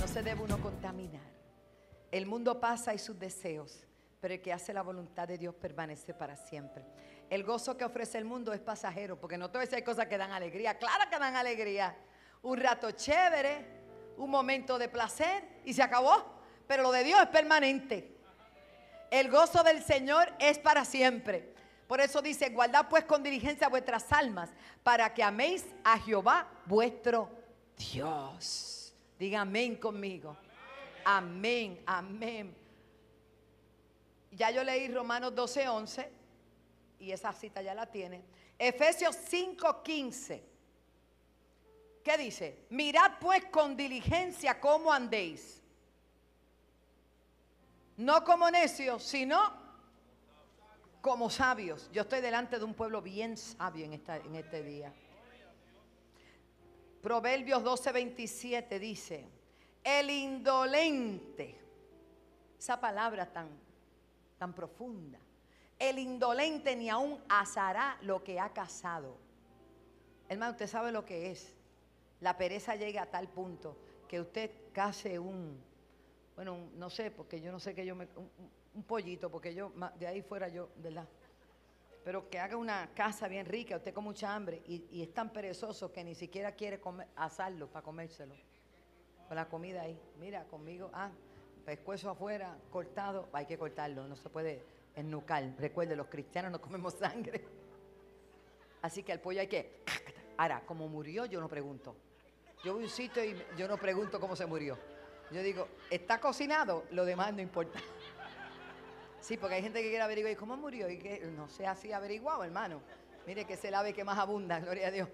[0.00, 1.20] No se debe uno contaminar.
[2.10, 3.89] El mundo pasa y sus deseos
[4.20, 6.84] pero el que hace la voluntad de Dios permanece para siempre.
[7.30, 10.32] El gozo que ofrece el mundo es pasajero, porque no todo hay cosas que dan
[10.32, 11.96] alegría, claro que dan alegría.
[12.42, 13.66] Un rato chévere,
[14.16, 18.16] un momento de placer y se acabó, pero lo de Dios es permanente.
[19.10, 21.54] El gozo del Señor es para siempre.
[21.88, 24.50] Por eso dice, guardad pues con diligencia vuestras almas,
[24.82, 27.28] para que améis a Jehová vuestro
[27.76, 28.94] Dios.
[29.18, 30.36] Diga amén conmigo.
[31.04, 32.54] Amén, amén.
[34.30, 36.12] Ya yo leí Romanos 12, 11
[37.00, 38.22] y esa cita ya la tiene.
[38.58, 40.44] Efesios 5, 15.
[42.04, 42.66] ¿Qué dice?
[42.70, 45.62] Mirad pues con diligencia cómo andéis.
[47.96, 49.38] No como necios, sino
[51.00, 51.90] como sabios.
[51.92, 54.92] Yo estoy delante de un pueblo bien sabio en, esta, en este día.
[57.02, 59.26] Proverbios 12:27 dice,
[59.82, 61.58] el indolente,
[62.58, 63.48] esa palabra tan,
[64.40, 65.18] tan profunda,
[65.78, 69.18] el indolente ni aún asará lo que ha casado.
[70.30, 71.54] Hermano, usted sabe lo que es.
[72.20, 73.76] La pereza llega a tal punto
[74.08, 75.62] que usted case un,
[76.34, 78.08] bueno, no sé, porque yo no sé que yo me,
[78.74, 81.06] un, pollito, porque yo, de ahí fuera yo, ¿verdad?
[82.02, 85.30] Pero que haga una casa bien rica, usted con mucha hambre, y, y es tan
[85.34, 88.34] perezoso que ni siquiera quiere comer, asarlo para comérselo.
[89.28, 90.00] Con la comida ahí.
[90.18, 91.10] Mira, conmigo, ah,
[91.60, 94.62] pescuezo afuera, cortado, hay que cortarlo, no se puede
[94.96, 95.54] nucal.
[95.58, 97.44] Recuerde, los cristianos no comemos sangre.
[98.82, 99.82] Así que al pollo hay que...
[100.36, 101.94] Ahora, como murió, yo no pregunto.
[102.64, 104.78] Yo voy a un sitio y yo no pregunto cómo se murió.
[105.30, 106.84] Yo digo, ¿está cocinado?
[106.90, 107.78] Lo demás no importa.
[109.20, 110.88] Sí, porque hay gente que quiere averiguar, ¿cómo murió?
[110.88, 112.80] Y que no sea así averiguado, hermano.
[113.26, 115.08] Mire que es el ave que más abunda, gloria a Dios.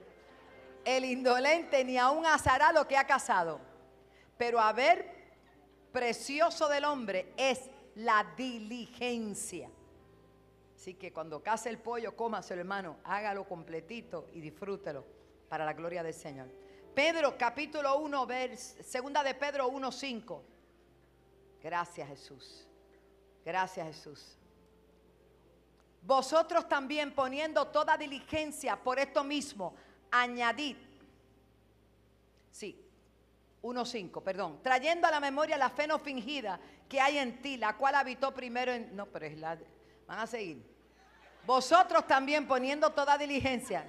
[0.85, 3.61] El indolente ni aún asará lo que ha casado.
[4.39, 5.16] Pero a ver,
[5.97, 9.71] precioso del hombre es la diligencia.
[10.75, 15.07] Así que cuando case el pollo, cómaselo, hermano, hágalo completito y disfrútelo
[15.49, 16.49] para la gloria del Señor.
[16.95, 20.43] Pedro capítulo 1, vers, segunda de Pedro 1, 5.
[21.63, 22.69] Gracias Jesús.
[23.43, 24.37] Gracias Jesús.
[26.03, 29.75] Vosotros también poniendo toda diligencia por esto mismo,
[30.11, 30.77] añadid.
[32.51, 32.86] Sí,
[33.67, 34.61] 1.5, perdón.
[34.63, 38.33] Trayendo a la memoria la fe no fingida que hay en ti, la cual habitó
[38.33, 38.95] primero en...
[38.95, 39.59] No, pero es la...
[40.07, 40.63] Van a seguir.
[41.45, 43.87] Vosotros también poniendo toda diligencia.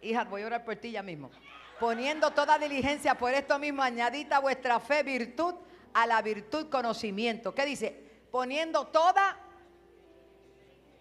[0.00, 1.30] Hija, voy a orar por ti ya mismo.
[1.78, 5.54] Poniendo toda diligencia por esto mismo, añadid a vuestra fe virtud,
[5.92, 7.54] a la virtud conocimiento.
[7.54, 8.26] ¿Qué dice?
[8.30, 9.38] Poniendo toda...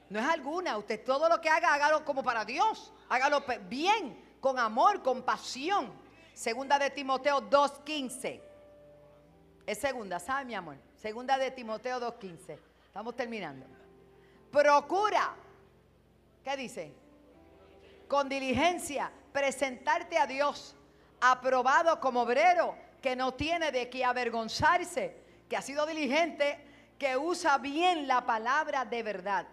[0.09, 2.93] No es alguna, usted todo lo que haga, hágalo como para Dios.
[3.09, 6.04] Hágalo bien, con amor, con pasión
[6.35, 8.41] Segunda de Timoteo 2.15.
[9.65, 10.75] Es segunda, ¿sabe mi amor?
[10.97, 12.59] Segunda de Timoteo 2.15.
[12.85, 13.65] Estamos terminando.
[14.51, 15.33] Procura.
[16.43, 16.93] ¿Qué dice?
[18.09, 20.75] Con diligencia presentarte a Dios
[21.21, 25.15] aprobado como obrero que no tiene de qué avergonzarse,
[25.49, 26.59] que ha sido diligente,
[26.99, 29.47] que usa bien la palabra de verdad,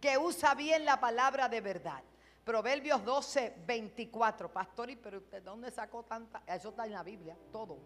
[0.00, 2.02] que usa bien la palabra de verdad.
[2.50, 4.52] Proverbios 12, 24.
[4.52, 6.42] Pastor, pero usted dónde sacó tanta?
[6.48, 7.78] Eso está en la Biblia, todo.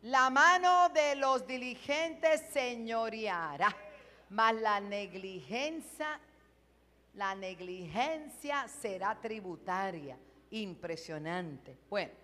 [0.00, 3.76] La mano de los diligentes señoreará,
[4.30, 6.18] mas la negligencia,
[7.12, 10.18] la negligencia será tributaria.
[10.52, 11.76] Impresionante.
[11.90, 12.14] Bueno,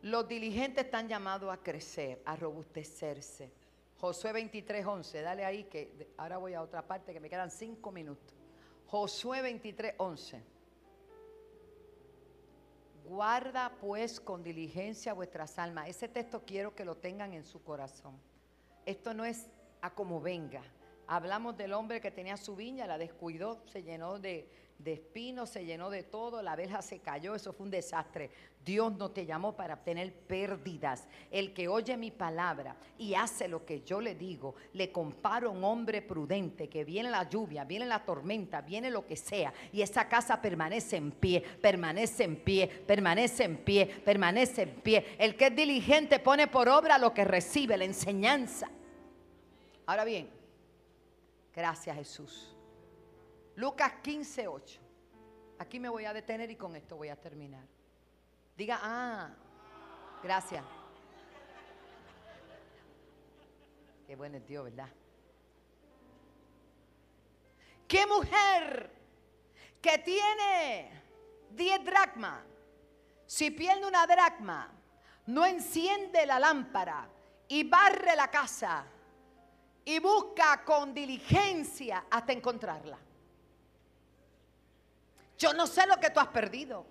[0.00, 3.52] los diligentes están llamados a crecer, a robustecerse.
[4.00, 5.20] Josué 23, 11.
[5.20, 8.37] Dale ahí que ahora voy a otra parte que me quedan cinco minutos.
[8.90, 10.42] Josué 23, 11.
[13.04, 15.88] Guarda pues con diligencia vuestras almas.
[15.88, 18.18] Ese texto quiero que lo tengan en su corazón.
[18.86, 19.46] Esto no es
[19.82, 20.62] a como venga.
[21.06, 25.64] Hablamos del hombre que tenía su viña, la descuidó, se llenó de, de espinos, se
[25.64, 28.30] llenó de todo, la abeja se cayó, eso fue un desastre.
[28.64, 31.08] Dios no te llamó para tener pérdidas.
[31.30, 35.52] El que oye mi palabra y hace lo que yo le digo, le comparo a
[35.52, 39.82] un hombre prudente que viene la lluvia, viene la tormenta, viene lo que sea, y
[39.82, 45.16] esa casa permanece en pie, permanece en pie, permanece en pie, permanece en pie.
[45.18, 48.70] El que es diligente pone por obra lo que recibe, la enseñanza.
[49.86, 50.28] Ahora bien,
[51.54, 52.57] gracias Jesús.
[53.58, 54.80] Lucas 15, 8.
[55.58, 57.64] Aquí me voy a detener y con esto voy a terminar.
[58.56, 59.30] Diga, ah,
[60.22, 60.64] gracias.
[64.06, 64.88] Qué bueno es Dios, ¿verdad?
[67.88, 68.92] ¿Qué mujer
[69.82, 70.92] que tiene
[71.50, 72.44] 10 dracmas,
[73.26, 74.72] si pierde una dracma,
[75.26, 77.08] no enciende la lámpara
[77.48, 78.86] y barre la casa
[79.84, 83.07] y busca con diligencia hasta encontrarla?
[85.38, 86.84] Yo no sé lo que tú has perdido,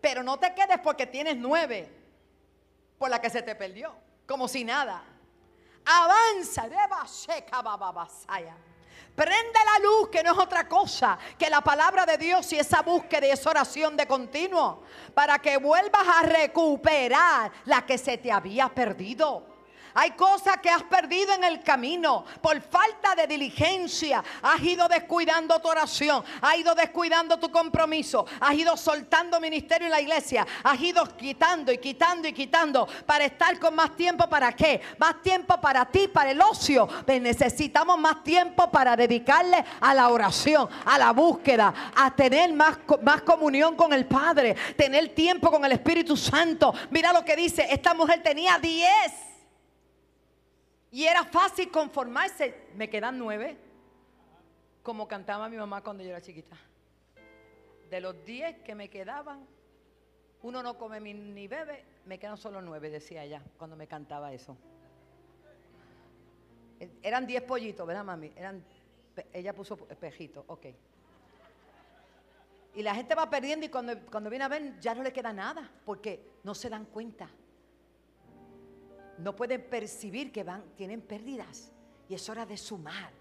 [0.00, 1.90] pero no te quedes porque tienes nueve
[2.98, 5.02] por la que se te perdió, como si nada.
[5.86, 6.68] Avanza,
[9.14, 12.82] Prende la luz, que no es otra cosa que la palabra de Dios y esa
[12.82, 14.82] búsqueda y esa oración de continuo,
[15.14, 19.55] para que vuelvas a recuperar la que se te había perdido.
[19.98, 24.22] Hay cosas que has perdido en el camino por falta de diligencia.
[24.42, 29.92] Has ido descuidando tu oración, has ido descuidando tu compromiso, has ido soltando ministerio en
[29.92, 34.28] la iglesia, has ido quitando y quitando y quitando para estar con más tiempo.
[34.28, 34.82] ¿Para qué?
[34.98, 36.86] Más tiempo para ti, para el ocio.
[37.06, 42.76] Pues necesitamos más tiempo para dedicarle a la oración, a la búsqueda, a tener más,
[43.02, 46.74] más comunión con el Padre, tener tiempo con el Espíritu Santo.
[46.90, 49.25] Mira lo que dice, esta mujer tenía 10.
[50.90, 52.68] Y era fácil conformarse.
[52.74, 53.56] Me quedan nueve.
[54.82, 56.56] Como cantaba mi mamá cuando yo era chiquita.
[57.90, 59.46] De los diez que me quedaban,
[60.42, 64.56] uno no come ni bebe, me quedan solo nueve, decía ella, cuando me cantaba eso.
[67.02, 68.32] Eran diez pollitos, ¿verdad, mami?
[68.36, 68.62] Eran,
[69.32, 70.66] ella puso espejitos, ok.
[72.74, 75.32] Y la gente va perdiendo y cuando, cuando viene a ver ya no le queda
[75.32, 77.28] nada, porque no se dan cuenta.
[79.18, 81.72] No pueden percibir que van, tienen pérdidas.
[82.08, 83.12] Y es hora de sumar.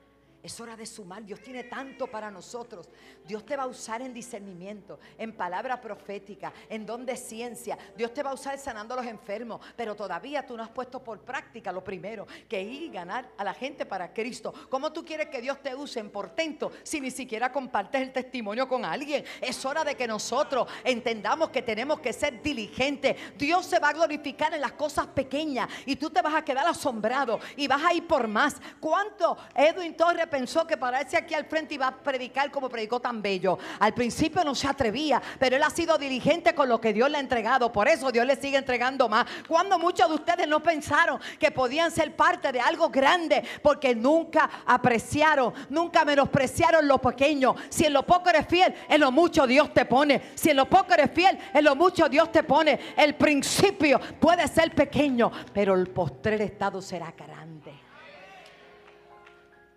[0.46, 1.26] Es hora de sumar.
[1.26, 2.88] Dios tiene tanto para nosotros.
[3.28, 7.76] Dios te va a usar en discernimiento, en palabra profética, en don de ciencia.
[7.98, 9.60] Dios te va a usar sanando a los enfermos.
[9.76, 13.43] Pero todavía tú no has puesto por práctica lo primero, que ir y ganar a
[13.43, 14.54] la gente para Cristo.
[14.70, 18.68] ¿Cómo tú quieres que Dios te use en portento si ni siquiera compartes el testimonio
[18.68, 19.26] con alguien?
[19.41, 23.18] Es hora de que nosotros entendamos que tenemos que ser diligentes.
[23.36, 26.68] Dios se va a glorificar en las cosas pequeñas y tú te vas a quedar
[26.68, 28.58] asombrado y vas a ir por más.
[28.80, 33.22] ¿Cuánto Edwin Torres pensó que pararse aquí al frente iba a predicar como predicó tan
[33.22, 33.58] bello.
[33.80, 37.16] Al principio no se atrevía, pero él ha sido diligente con lo que Dios le
[37.16, 37.72] ha entregado.
[37.72, 39.26] Por eso Dios le sigue entregando más.
[39.48, 44.50] Cuando muchos de ustedes no pensaron que podían ser parte de algo grande, porque nunca
[44.66, 47.56] apreciaron, nunca menospreciaron lo pequeño.
[47.70, 50.22] Si en lo poco eres fiel, en lo mucho Dios te pone.
[50.36, 52.78] Si en lo poco eres fiel, en lo mucho Dios te pone.
[52.98, 57.55] El principio puede ser pequeño, pero el postrer estado será grande.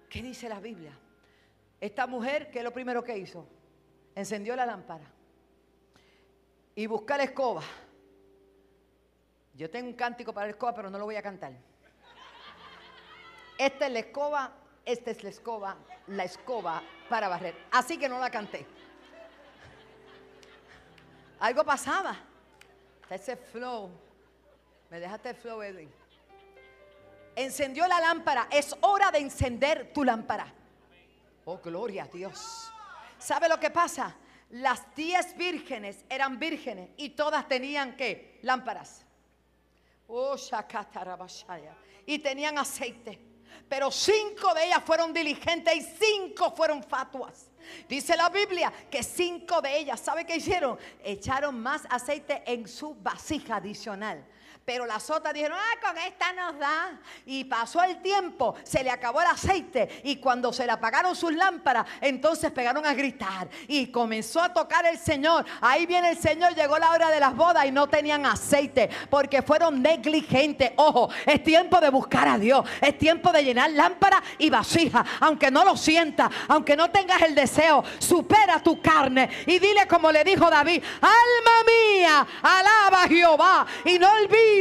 [0.09, 0.93] ¿Qué dice la Biblia?
[1.81, 3.47] Esta mujer, ¿qué es lo primero que hizo?
[4.15, 5.05] Encendió la lámpara
[6.75, 7.63] y buscó la escoba.
[9.55, 11.53] Yo tengo un cántico para la escoba, pero no lo voy a cantar.
[13.59, 14.53] Esta es la escoba,
[14.85, 17.55] esta es la escoba, la escoba para barrer.
[17.71, 18.67] Así que no la canté.
[21.41, 22.17] Algo pasaba.
[23.11, 23.91] Ese flow.
[24.91, 26.08] Me dejaste el flow, Edwin
[27.45, 28.49] encendió la lámpara.
[28.51, 30.53] Es hora de encender tu lámpara.
[31.45, 32.71] Oh, gloria a Dios.
[33.19, 34.17] ¿Sabe lo que pasa?
[34.51, 39.05] Las diez vírgenes eran vírgenes y todas tenían que lámparas.
[40.07, 40.37] Oh,
[42.07, 43.21] y tenían aceite.
[43.69, 47.51] Pero cinco de ellas fueron diligentes y cinco fueron fatuas.
[47.87, 50.79] Dice la Biblia que cinco de ellas, ¿sabe qué hicieron?
[51.05, 54.25] Echaron más aceite en su vasija adicional.
[54.69, 57.01] Pero las otras dijeron, ah, con esta nos da.
[57.25, 60.03] Y pasó el tiempo, se le acabó el aceite.
[60.05, 63.49] Y cuando se le apagaron sus lámparas, entonces pegaron a gritar.
[63.67, 65.47] Y comenzó a tocar el Señor.
[65.63, 68.91] Ahí viene el Señor, llegó la hora de las bodas y no tenían aceite.
[69.09, 70.73] Porque fueron negligentes.
[70.77, 72.69] Ojo, es tiempo de buscar a Dios.
[72.83, 75.03] Es tiempo de llenar lámpara y vasija.
[75.21, 79.31] Aunque no lo sientas, aunque no tengas el deseo, supera tu carne.
[79.47, 83.67] Y dile como le dijo David, alma mía, alaba a Jehová.
[83.87, 84.58] Y no olvides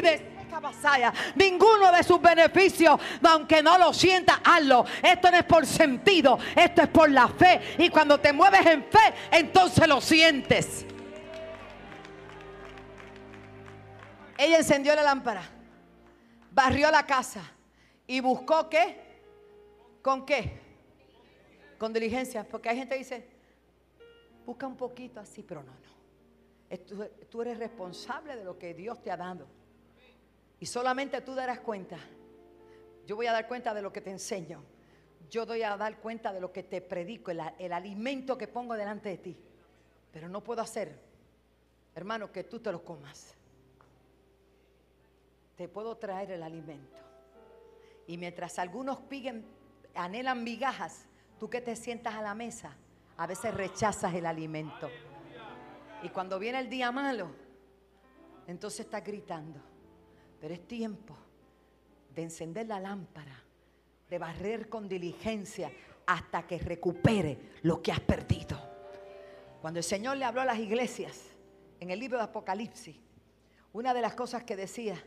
[1.36, 4.86] ninguno de sus beneficios, aunque no lo sienta, hazlo.
[5.04, 7.76] Esto no es por sentido, esto es por la fe.
[7.78, 10.86] Y cuando te mueves en fe, entonces lo sientes.
[14.38, 15.44] Ella encendió la lámpara,
[16.52, 17.42] barrió la casa
[18.06, 19.22] y buscó qué?
[20.02, 20.60] ¿Con qué?
[21.80, 22.48] Con diligencia.
[22.48, 23.28] Porque hay gente que dice,
[24.46, 25.98] busca un poquito así, pero no, no.
[27.30, 29.48] Tú eres responsable de lo que Dios te ha dado.
[30.60, 31.98] Y solamente tú darás cuenta.
[33.06, 34.64] Yo voy a dar cuenta de lo que te enseño.
[35.30, 38.74] Yo doy a dar cuenta de lo que te predico, el, el alimento que pongo
[38.76, 39.38] delante de ti.
[40.12, 41.00] Pero no puedo hacer,
[41.96, 43.36] hermano, que tú te lo comas.
[45.56, 46.98] Te puedo traer el alimento.
[48.08, 49.46] Y mientras algunos piden,
[49.96, 51.06] anhelan migajas,
[51.40, 52.76] tú que te sientas a la mesa,
[53.18, 54.90] a veces rechazas el alimento.
[56.04, 57.32] Y cuando viene el día malo,
[58.48, 59.60] entonces estás gritando.
[60.40, 61.16] Pero es tiempo
[62.14, 63.44] de encender la lámpara,
[64.10, 65.72] de barrer con diligencia
[66.06, 68.58] hasta que recupere lo que has perdido.
[69.62, 71.22] Cuando el Señor le habló a las iglesias
[71.80, 72.96] en el libro de Apocalipsis,
[73.74, 75.04] una de las cosas que decía,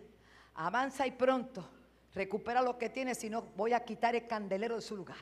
[0.54, 1.68] avanza y pronto,
[2.14, 5.18] recupera lo que tienes, si no voy a quitar el candelero de su lugar.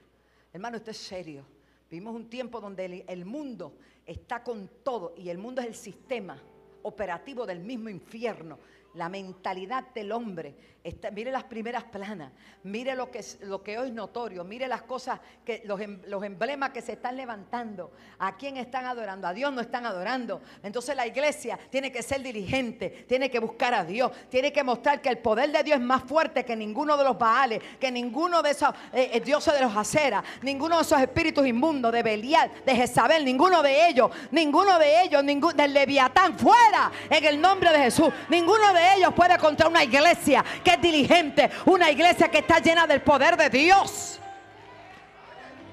[0.53, 1.45] Hermano, esto es serio.
[1.91, 6.43] Vivimos un tiempo donde el mundo está con todo y el mundo es el sistema
[6.83, 8.59] operativo del mismo infierno
[8.95, 10.55] La mentalidad del hombre.
[10.83, 12.33] Está- mire las primeras planas.
[12.63, 14.43] Mire lo que, lo que hoy es notorio.
[14.45, 17.93] Mire las cosas, que, los, em- los emblemas que se están levantando.
[18.19, 19.27] ¿A quién están adorando?
[19.29, 20.41] A Dios no están adorando.
[20.63, 23.05] Entonces la iglesia tiene que ser diligente.
[23.07, 24.11] Tiene que buscar a Dios.
[24.31, 27.19] Tiene que mostrar que el poder de Dios es más fuerte que ninguno de los
[27.19, 27.61] Baales.
[27.79, 30.25] Que ninguno de esos eh, eh, dioses de los aceras.
[30.43, 31.93] Ninguno de esos espíritus inmundos.
[31.93, 33.25] De Belial, de Jezabel.
[33.25, 34.11] Ninguno de ellos.
[34.31, 35.23] Ninguno de ellos.
[35.23, 36.39] Ningún, del Leviatán.
[36.39, 36.91] Fuera.
[37.11, 38.09] En el nombre de Jesús.
[38.31, 41.51] Ninguno de ellos puede contra una iglesia que es diligente.
[41.67, 44.21] Una iglesia que está llena del poder de Dios.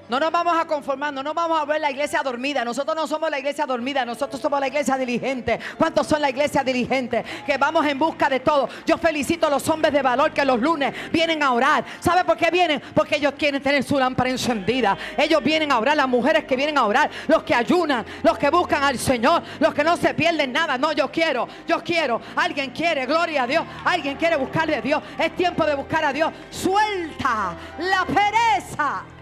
[0.07, 2.63] No nos vamos a conformar, no nos vamos a ver la iglesia dormida.
[2.63, 5.59] Nosotros no somos la iglesia dormida, nosotros somos la iglesia diligente.
[5.77, 7.25] ¿Cuántos son la iglesia diligente?
[7.43, 8.69] Que vamos en busca de todo.
[8.85, 11.83] Yo felicito a los hombres de valor que los lunes vienen a orar.
[11.99, 12.81] ¿Sabe por qué vienen?
[12.93, 14.95] Porque ellos quieren tener su lámpara encendida.
[15.17, 18.51] Ellos vienen a orar, las mujeres que vienen a orar, los que ayunan, los que
[18.51, 20.77] buscan al Señor, los que no se pierden nada.
[20.77, 22.21] No, yo quiero, yo quiero.
[22.35, 23.65] Alguien quiere, gloria a Dios.
[23.83, 25.01] Alguien quiere buscar de Dios.
[25.17, 26.31] Es tiempo de buscar a Dios.
[26.51, 29.14] Suelta la pereza.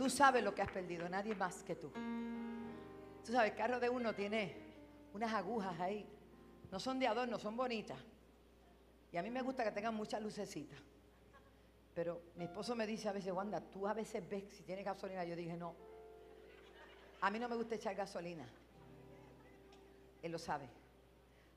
[0.00, 1.90] Tú sabes lo que has perdido, nadie más que tú.
[3.22, 4.56] Tú sabes, el carro de uno tiene
[5.12, 6.08] unas agujas ahí.
[6.72, 7.98] No son de adorno, son bonitas.
[9.12, 10.78] Y a mí me gusta que tengan muchas lucecitas.
[11.94, 15.22] Pero mi esposo me dice a veces, Wanda, tú a veces ves si tiene gasolina.
[15.26, 15.74] Yo dije, no.
[17.20, 18.48] A mí no me gusta echar gasolina.
[20.22, 20.66] Él lo sabe.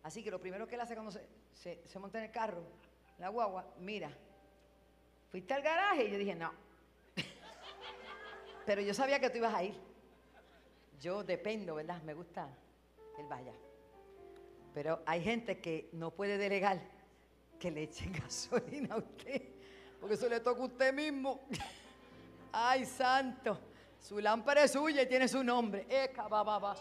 [0.03, 1.25] Así que lo primero que él hace cuando se,
[1.87, 2.61] se- monta en el carro,
[3.19, 4.11] la guagua, mira,
[5.31, 6.03] fuiste al garaje.
[6.03, 6.51] Y yo dije, no.
[8.65, 9.75] Pero yo sabía que tú ibas a ir.
[10.99, 12.01] Yo dependo, ¿verdad?
[12.03, 12.47] Me gusta
[13.17, 13.53] él vaya.
[14.73, 16.79] Pero hay gente que no puede delegar
[17.59, 19.41] que le echen gasolina a usted.
[19.99, 21.41] Porque eso le toca a usted mismo.
[22.51, 23.57] Ay, santo.
[23.99, 25.85] Su lámpara es suya y tiene su nombre.
[25.89, 26.75] Eka baba.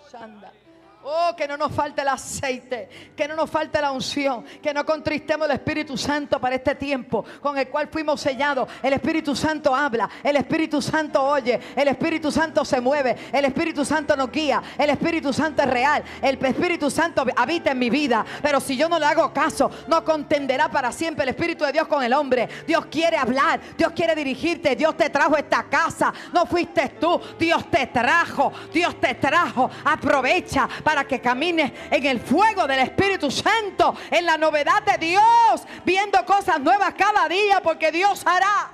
[1.05, 4.87] Oh, que no nos falte el aceite, que no nos falte la unción, que no
[4.87, 8.69] contristemos el Espíritu Santo para este tiempo con el cual fuimos sellados.
[8.81, 13.85] El Espíritu Santo habla, el Espíritu Santo oye, el Espíritu Santo se mueve, el Espíritu
[13.85, 18.25] Santo nos guía, el Espíritu Santo es real, el Espíritu Santo habita en mi vida.
[18.41, 21.89] Pero si yo no le hago caso, no contenderá para siempre el Espíritu de Dios
[21.89, 22.49] con el hombre.
[22.65, 27.69] Dios quiere hablar, Dios quiere dirigirte, Dios te trajo esta casa, no fuiste tú, Dios
[27.69, 29.69] te trajo, Dios te trajo.
[29.85, 35.67] Aprovecha para que camines en el fuego del Espíritu Santo, en la novedad de Dios,
[35.85, 38.73] viendo cosas nuevas cada día, porque Dios hará.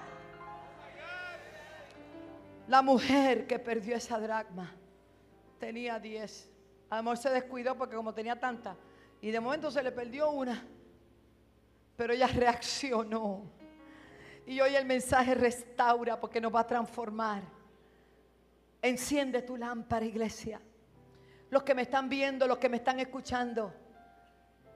[2.66, 4.75] La mujer que perdió esa dracma
[5.59, 6.51] tenía 10.
[6.91, 8.77] A se descuidó porque como tenía tanta,
[9.21, 10.66] y de momento se le perdió una,
[11.97, 13.43] pero ella reaccionó.
[14.47, 17.43] Y hoy el mensaje restaura porque nos va a transformar.
[18.81, 20.61] Enciende tu lámpara, iglesia.
[21.51, 23.72] Los que me están viendo, los que me están escuchando.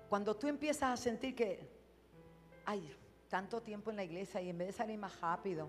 [0.09, 1.69] Cuando tú empiezas a sentir que
[2.65, 2.95] hay
[3.29, 5.69] tanto tiempo en la iglesia y en vez de salir más rápido,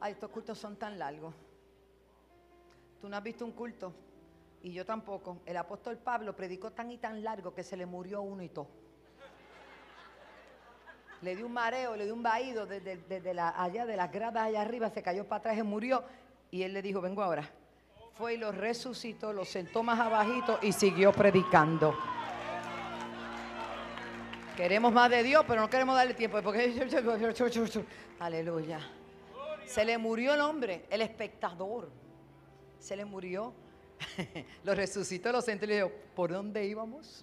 [0.00, 1.34] ay, estos cultos son tan largos.
[3.00, 3.92] Tú no has visto un culto
[4.62, 5.38] y yo tampoco.
[5.46, 8.68] El apóstol Pablo predicó tan y tan largo que se le murió uno y todo.
[11.22, 14.42] Le dio un mareo, le dio un vaído desde, desde la- allá de las gradas
[14.44, 16.04] allá arriba, se cayó para atrás y murió.
[16.50, 17.48] Y él le dijo, vengo ahora.
[18.16, 21.94] Fue y lo resucitó, lo sentó más abajito y siguió predicando.
[24.56, 26.38] Queremos más de Dios, pero no queremos darle tiempo.
[28.18, 28.80] Aleluya.
[29.66, 31.90] Se le murió el hombre, el espectador.
[32.78, 33.52] Se le murió.
[34.64, 37.22] lo resucitó, lo sentó y le dijo, ¿por dónde íbamos?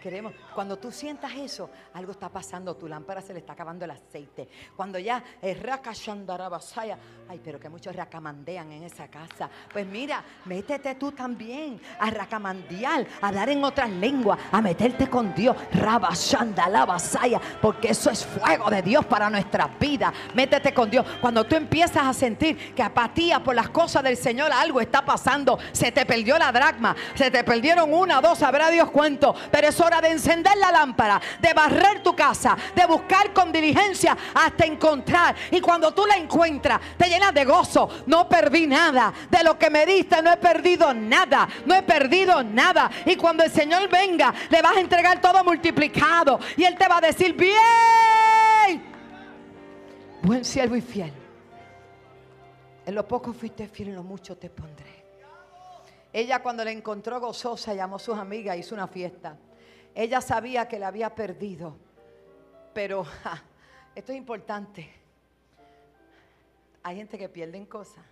[0.00, 3.90] Queremos, cuando tú sientas eso, algo está pasando, tu lámpara se le está acabando el
[3.90, 4.48] aceite.
[4.74, 6.96] Cuando ya es raca shandarabasaya,
[7.28, 9.50] ay, pero que muchos racamandean en esa casa.
[9.70, 15.34] Pues mira, métete tú también a racamandear, a hablar en otras lenguas, a meterte con
[15.34, 20.14] Dios, rabashandalabasaya, porque eso es fuego de Dios para nuestras vidas.
[20.34, 21.04] Métete con Dios.
[21.20, 25.58] Cuando tú empiezas a sentir que apatía por las cosas del Señor, algo está pasando,
[25.72, 29.80] se te perdió la dracma, se te perdieron una, dos, sabrá Dios cuánto, pero es
[29.98, 35.34] de encender la lámpara, de barrer tu casa, de buscar con diligencia hasta encontrar.
[35.50, 37.88] Y cuando tú la encuentras, te llenas de gozo.
[38.06, 39.12] No perdí nada.
[39.30, 41.48] De lo que me diste, no he perdido nada.
[41.66, 42.90] No he perdido nada.
[43.06, 46.38] Y cuando el Señor venga, le vas a entregar todo multiplicado.
[46.56, 48.90] Y Él te va a decir, bien.
[50.22, 51.12] Buen siervo y fiel.
[52.84, 55.04] En lo poco fuiste fiel, en lo mucho te pondré.
[56.12, 59.36] Ella cuando la encontró gozosa llamó a sus amigas, hizo una fiesta.
[59.94, 61.76] Ella sabía que la había perdido,
[62.72, 63.04] pero
[63.94, 64.92] esto es importante.
[66.82, 68.04] Hay gente que pierden cosas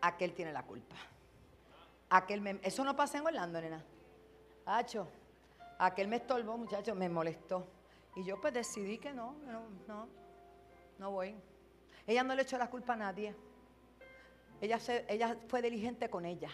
[0.00, 0.96] aquel tiene la culpa.
[2.10, 3.82] Aquel eso no pasa en Orlando, nena.
[4.66, 5.08] Hacho,
[5.78, 7.66] aquel me estorbó, muchacho, me molestó.
[8.16, 10.08] Y yo pues decidí que no, no, no,
[10.98, 11.34] no voy.
[12.06, 13.34] Ella no le echó la culpa a nadie.
[14.60, 16.50] Ella, se- ella fue diligente con ella.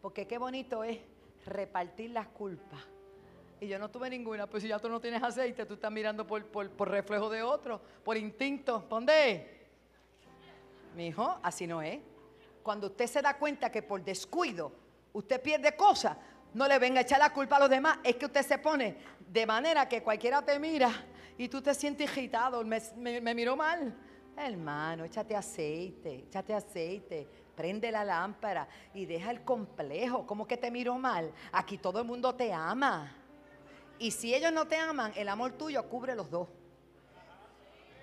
[0.00, 0.98] Porque qué bonito es
[1.46, 2.82] repartir las culpas.
[3.62, 6.26] Y yo no tuve ninguna, pues si ya tú no tienes aceite, tú estás mirando
[6.26, 8.84] por, por, por reflejo de otro, por instinto.
[8.90, 9.68] ¿Dónde?
[10.96, 12.00] Mi hijo, así no es.
[12.60, 14.72] Cuando usted se da cuenta que por descuido
[15.12, 16.16] usted pierde cosas,
[16.54, 17.98] no le venga a echar la culpa a los demás.
[18.02, 18.96] Es que usted se pone
[19.28, 20.90] de manera que cualquiera te mira
[21.38, 22.64] y tú te sientes agitado.
[22.64, 23.96] Me, me- me miró mal.
[24.36, 27.28] Hermano, échate aceite, échate aceite.
[27.54, 30.26] Prende la lámpara y deja el complejo.
[30.26, 31.30] ¿Cómo que te miró mal?
[31.52, 33.18] Aquí todo el mundo te ama.
[34.02, 36.48] Y si ellos no te aman, el amor tuyo cubre los dos.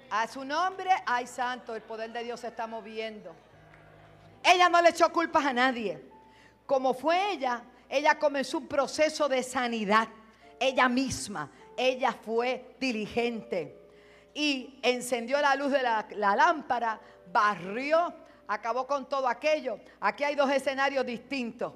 [0.10, 3.36] A su nombre, ay santo, el poder de Dios se está moviendo.
[4.42, 6.02] Ella no le echó culpas a nadie.
[6.66, 10.08] Como fue ella, ella comenzó un proceso de sanidad.
[10.58, 13.76] Ella misma, ella fue diligente.
[14.34, 16.98] Y encendió la luz de la, la lámpara,
[17.30, 18.14] barrió,
[18.48, 19.82] acabó con todo aquello.
[20.00, 21.74] Aquí hay dos escenarios distintos.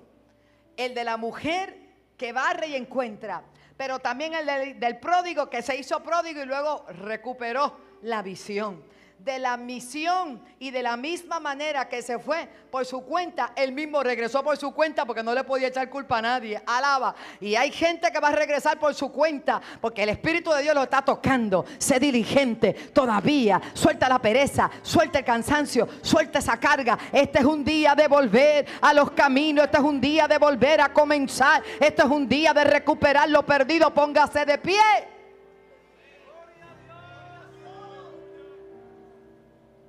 [0.77, 1.77] El de la mujer
[2.15, 3.43] que barre y encuentra,
[3.83, 8.81] pero también el del, del pródigo que se hizo pródigo y luego recuperó la visión.
[9.23, 13.71] De la misión y de la misma manera que se fue por su cuenta, él
[13.71, 16.61] mismo regresó por su cuenta porque no le podía echar culpa a nadie.
[16.65, 17.15] Alaba.
[17.39, 20.75] Y hay gente que va a regresar por su cuenta porque el Espíritu de Dios
[20.75, 21.63] lo está tocando.
[21.77, 23.61] Sé diligente todavía.
[23.73, 26.99] Suelta la pereza, suelta el cansancio, suelta esa carga.
[27.13, 29.63] Este es un día de volver a los caminos.
[29.63, 31.63] Este es un día de volver a comenzar.
[31.79, 33.93] Este es un día de recuperar lo perdido.
[33.93, 35.12] Póngase de pie.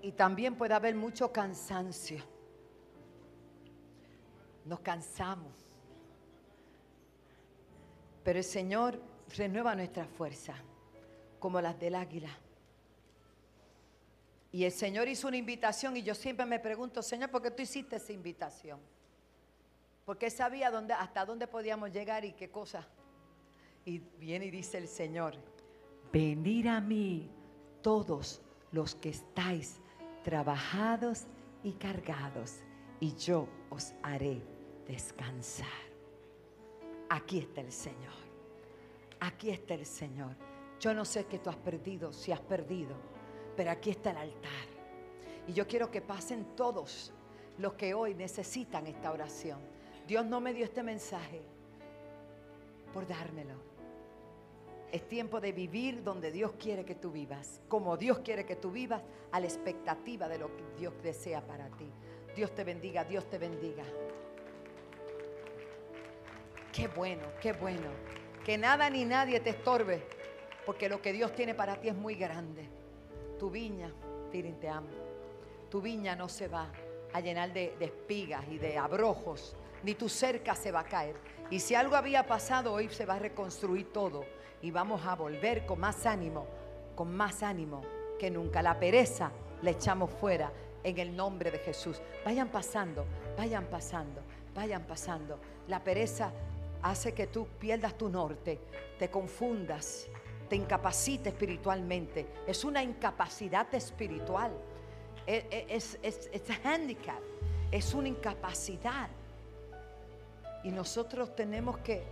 [0.04, 2.22] Y también puede haber mucho cansancio.
[4.66, 5.54] Nos cansamos.
[8.22, 9.00] Pero el Señor
[9.34, 10.56] renueva nuestra fuerza,
[11.38, 12.28] como las del águila.
[14.52, 17.62] Y el Señor hizo una invitación y yo siempre me pregunto, Señor, ¿por qué tú
[17.62, 18.80] hiciste esa invitación?
[20.04, 22.86] Porque sabía dónde, hasta dónde podíamos llegar y qué cosa.
[23.86, 25.34] Y viene y dice el Señor,
[26.12, 27.30] venid a mí
[27.80, 29.80] todos los que estáis
[30.24, 31.26] trabajados
[31.62, 32.62] y cargados,
[32.98, 34.42] y yo os haré
[34.88, 35.68] descansar.
[37.10, 38.24] Aquí está el Señor.
[39.20, 40.34] Aquí está el Señor.
[40.80, 42.96] Yo no sé qué tú has perdido, si has perdido,
[43.56, 44.66] pero aquí está el altar.
[45.46, 47.12] Y yo quiero que pasen todos
[47.58, 49.60] los que hoy necesitan esta oración.
[50.06, 51.42] Dios no me dio este mensaje
[52.92, 53.73] por dármelo.
[54.94, 58.70] Es tiempo de vivir donde Dios quiere que tú vivas, como Dios quiere que tú
[58.70, 61.90] vivas, a la expectativa de lo que Dios desea para ti.
[62.36, 63.82] Dios te bendiga, Dios te bendiga.
[66.72, 67.88] Qué bueno, qué bueno.
[68.44, 70.06] Que nada ni nadie te estorbe,
[70.64, 72.68] porque lo que Dios tiene para ti es muy grande.
[73.36, 73.92] Tu viña,
[74.30, 74.90] Tirin, te amo.
[75.70, 76.70] Tu viña no se va
[77.12, 81.16] a llenar de, de espigas y de abrojos, ni tu cerca se va a caer.
[81.50, 84.24] Y si algo había pasado, hoy se va a reconstruir todo
[84.64, 86.46] y vamos a volver con más ánimo,
[86.96, 87.82] con más ánimo
[88.18, 88.62] que nunca.
[88.62, 90.50] La pereza la echamos fuera
[90.82, 92.00] en el nombre de Jesús.
[92.24, 93.04] Vayan pasando,
[93.36, 94.22] vayan pasando,
[94.54, 95.38] vayan pasando.
[95.68, 96.32] La pereza
[96.80, 98.58] hace que tú pierdas tu norte,
[98.98, 100.08] te confundas,
[100.48, 102.26] te incapacite espiritualmente.
[102.46, 104.50] Es una incapacidad espiritual.
[105.26, 107.20] Es, es, es, es a handicap,
[107.70, 109.10] es una incapacidad.
[110.62, 112.02] Y nosotros tenemos que,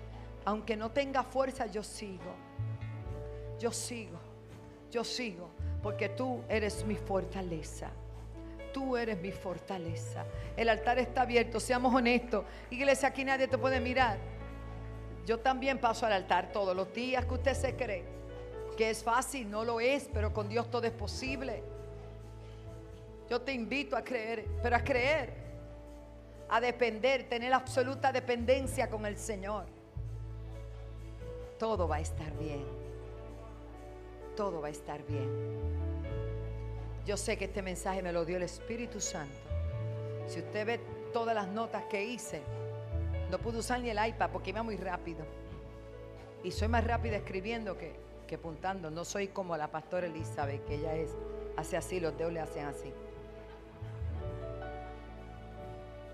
[0.44, 2.34] aunque no tenga fuerza, yo sigo.
[3.58, 4.18] Yo sigo,
[4.90, 5.50] yo sigo,
[5.82, 7.90] porque tú eres mi fortaleza.
[8.72, 10.24] Tú eres mi fortaleza.
[10.56, 12.44] El altar está abierto, seamos honestos.
[12.70, 14.18] Iglesia, aquí nadie te puede mirar.
[15.26, 18.04] Yo también paso al altar todos los días que usted se cree.
[18.76, 21.62] Que es fácil, no lo es, pero con Dios todo es posible.
[23.28, 25.32] Yo te invito a creer, pero a creer,
[26.48, 29.66] a depender, tener absoluta dependencia con el Señor.
[31.62, 32.64] Todo va a estar bien.
[34.34, 35.30] Todo va a estar bien.
[37.06, 39.38] Yo sé que este mensaje me lo dio el Espíritu Santo.
[40.26, 40.80] Si usted ve
[41.12, 42.42] todas las notas que hice,
[43.30, 45.24] no pude usar ni el iPad porque iba muy rápido.
[46.42, 47.94] Y soy más rápida escribiendo que,
[48.26, 48.90] que apuntando.
[48.90, 51.14] No soy como la pastora Elizabeth, que ella es,
[51.56, 52.92] hace así, los dedos le hacen así.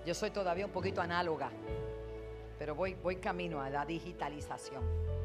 [0.05, 1.51] Yo soy todavía un poquito análoga,
[2.59, 5.17] pero voy, voy camino a la digitalización.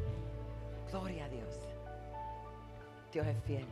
[0.94, 1.56] Gloria a Dios.
[3.12, 3.66] Dios es fiel.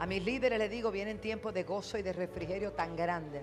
[0.00, 3.40] A mis líderes les digo, vienen tiempos de gozo y de refrigerio tan grande.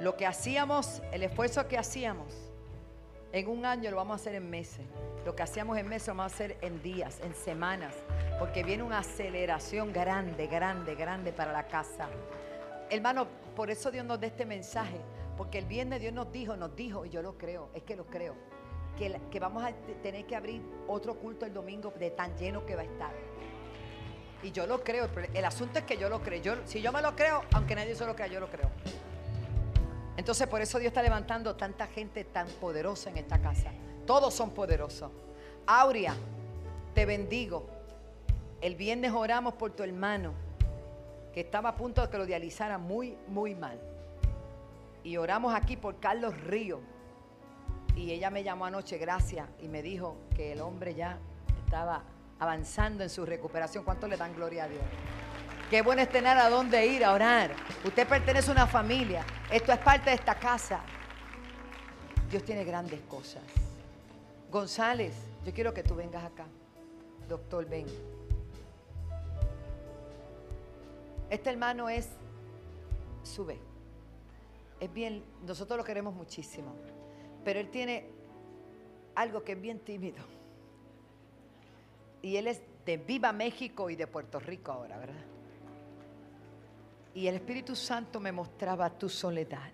[0.00, 2.32] Lo que hacíamos, el esfuerzo que hacíamos
[3.32, 4.86] en un año lo vamos a hacer en meses.
[5.24, 7.92] Lo que hacíamos en meses lo vamos a hacer en días, en semanas.
[8.38, 12.08] Porque viene una aceleración grande, grande, grande para la casa.
[12.88, 15.00] Hermano, por eso Dios nos da este mensaje.
[15.36, 18.06] Porque el viernes Dios nos dijo, nos dijo, y yo lo creo, es que lo
[18.06, 18.36] creo,
[18.96, 19.72] que, vamos a
[20.02, 23.12] tener que abrir otro culto el domingo de tan lleno que va a estar.
[24.42, 26.56] Y yo lo creo, el asunto es que yo lo creo.
[26.64, 28.70] Si yo me lo creo, aunque nadie se lo crea, yo lo creo.
[30.16, 33.70] Entonces por eso Dios está levantando tanta gente tan poderosa en esta casa.
[34.06, 35.10] Todos son poderosos.
[35.66, 36.14] Aurea,
[36.94, 37.66] te bendigo.
[38.60, 40.32] El viernes oramos por tu hermano,
[41.34, 43.78] que estaba a punto de que lo dializara muy, muy mal.
[45.04, 46.80] Y oramos aquí por Carlos Río.
[47.96, 51.18] Y ella me llamó anoche, gracias, y me dijo que el hombre ya
[51.64, 52.04] estaba
[52.38, 53.84] avanzando en su recuperación.
[53.84, 54.82] ¿Cuánto le dan gloria a Dios?
[55.70, 57.56] Qué bueno es tener a dónde ir a orar.
[57.84, 59.24] Usted pertenece a una familia.
[59.50, 60.80] Esto es parte de esta casa.
[62.30, 63.42] Dios tiene grandes cosas.
[64.50, 66.44] González, yo quiero que tú vengas acá.
[67.28, 67.86] Doctor, ven.
[71.30, 72.10] Este hermano es,
[73.24, 73.58] sube.
[74.78, 76.74] Es bien, nosotros lo queremos muchísimo.
[77.46, 78.04] Pero él tiene
[79.14, 80.18] algo que es bien tímido.
[82.20, 85.24] Y él es de Viva México y de Puerto Rico ahora, ¿verdad?
[87.14, 89.70] Y el Espíritu Santo me mostraba tu soledad.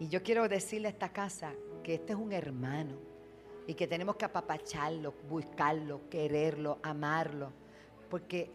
[0.00, 2.98] Y yo quiero decirle a esta casa que este es un hermano
[3.66, 7.52] y que tenemos que apapacharlo, buscarlo, quererlo, amarlo,
[8.10, 8.50] porque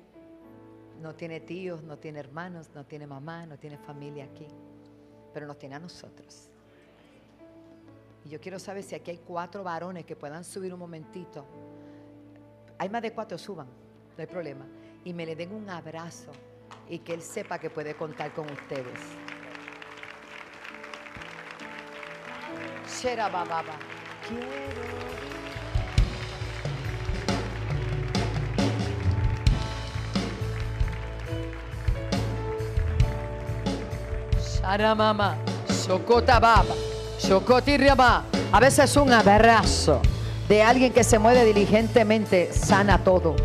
[1.02, 4.46] no tiene tíos, no tiene hermanos, no tiene mamá, no tiene familia aquí,
[5.34, 6.50] pero nos tiene a nosotros.
[8.26, 11.46] Y yo quiero saber si aquí hay cuatro varones que puedan subir un momentito.
[12.78, 14.66] Hay más de cuatro, suban, no hay problema
[15.04, 16.32] y me le den un abrazo
[16.90, 19.00] y que Él sepa que puede contar con ustedes.
[24.28, 25.51] Quiero.
[37.78, 38.24] Riaba.
[38.54, 40.02] A veces un abrazo
[40.48, 43.36] de alguien que se mueve diligentemente sana todo.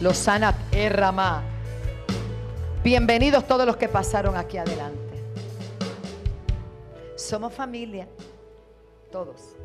[0.00, 1.42] Los sana Errama.
[2.82, 5.22] Bienvenidos todos los que pasaron aquí adelante.
[7.16, 8.08] Somos familia,
[9.12, 9.56] todos.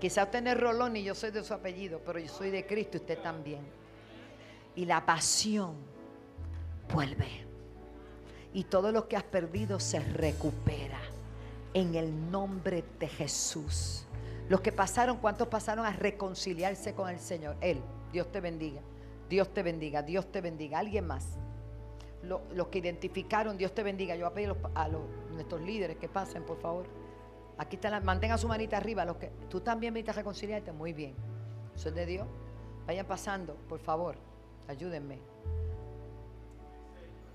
[0.00, 2.64] Quizá usted no es Rolón y yo soy de su apellido, pero yo soy de
[2.66, 3.62] Cristo y usted también.
[4.76, 5.74] Y la pasión
[6.92, 7.53] vuelve.
[8.54, 11.00] Y todo lo que has perdido se recupera
[11.74, 14.06] en el nombre de Jesús.
[14.48, 17.56] Los que pasaron, ¿cuántos pasaron a reconciliarse con el Señor?
[17.60, 17.80] Él,
[18.12, 18.80] Dios te bendiga.
[19.28, 20.78] Dios te bendiga, Dios te bendiga.
[20.78, 21.36] Alguien más.
[22.22, 24.14] Los, que identificaron, Dios te bendiga.
[24.14, 24.88] Yo voy a pedir a,
[25.32, 26.86] nuestros líderes que pasen, por favor.
[27.58, 29.04] Aquí están, mantengan su manita arriba.
[29.04, 31.14] Los que, tú también a reconciliarte, muy bien.
[31.74, 32.26] Es de Dios.
[32.86, 34.16] Vayan pasando, por favor.
[34.68, 35.18] Ayúdenme.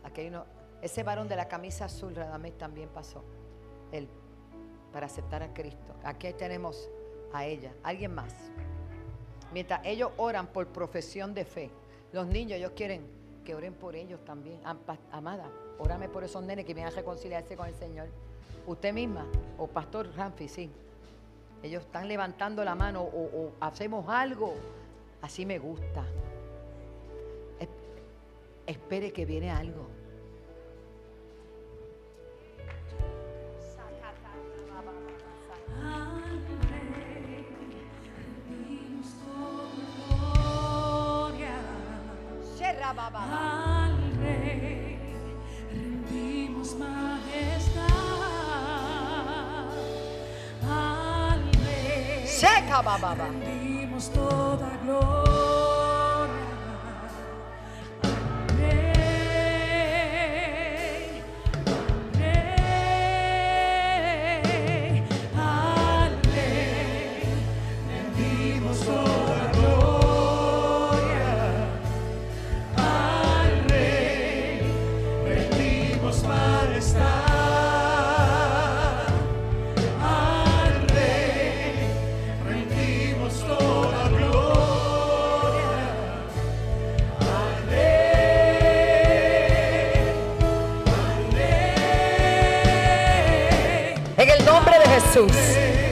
[0.03, 0.59] Aquí hay uno.
[0.82, 3.24] Ese varón de la camisa azul, Radamés, también pasó.
[3.92, 4.08] Él,
[4.94, 5.94] para aceptar a Cristo.
[6.04, 6.90] Aquí tenemos
[7.34, 7.74] a ella.
[7.84, 8.34] ¿Alguien más?
[9.52, 11.70] Mientras ellos oran por profesión de fe,
[12.12, 13.04] los niños, ellos quieren
[13.44, 14.62] que oren por ellos también.
[15.12, 15.50] Amada,
[15.80, 18.08] órame por esos nenes que vienen a reconciliarse con el Señor.
[18.68, 19.26] Usted misma,
[19.58, 20.70] o Pastor Ramfi, sí.
[21.64, 24.54] Ellos están levantando la mano o, hacemos algo.
[25.22, 26.06] Así me gusta.
[28.66, 29.88] espere que viene algo.
[42.90, 44.98] Al Rey
[45.72, 47.86] rendimos majestad.
[50.68, 52.26] Al Rey
[53.16, 55.49] rendimos toda gloria.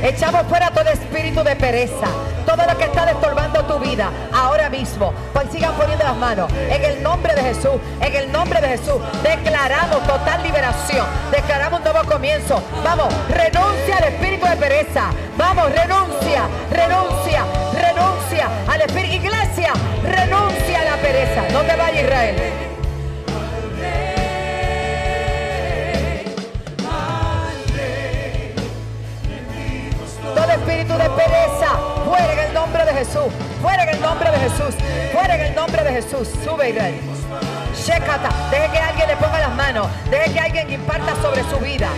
[0.03, 2.07] Echamos fuera todo espíritu de pereza,
[2.45, 5.13] todo lo que está estorbando tu vida ahora mismo.
[5.34, 8.95] Pues sigan poniendo las manos en el nombre de Jesús, en el nombre de Jesús.
[9.23, 11.05] Declaramos total unción.
[11.32, 12.61] Declaramos un nuevo comienzo.
[12.84, 15.09] Vamos, renuncia al espíritu de pereza.
[15.38, 19.15] Vamos, renuncia, renuncia, renuncia al espíritu.
[19.15, 19.73] Iglesia,
[20.03, 21.43] renuncia a la pereza.
[21.51, 22.76] No te vayas Israel.
[30.68, 33.32] Espíritu de pereza, fuera en el nombre de Jesús.
[33.61, 34.76] Fuera en el nombre de Jesús.
[35.13, 36.28] Fuera en el nombre de Jesús.
[36.43, 36.99] Sube Israel.
[37.74, 38.30] Shekata.
[38.51, 39.88] Deje que alguien le ponga las manos.
[40.11, 41.89] Deje que alguien imparta sobre su vida.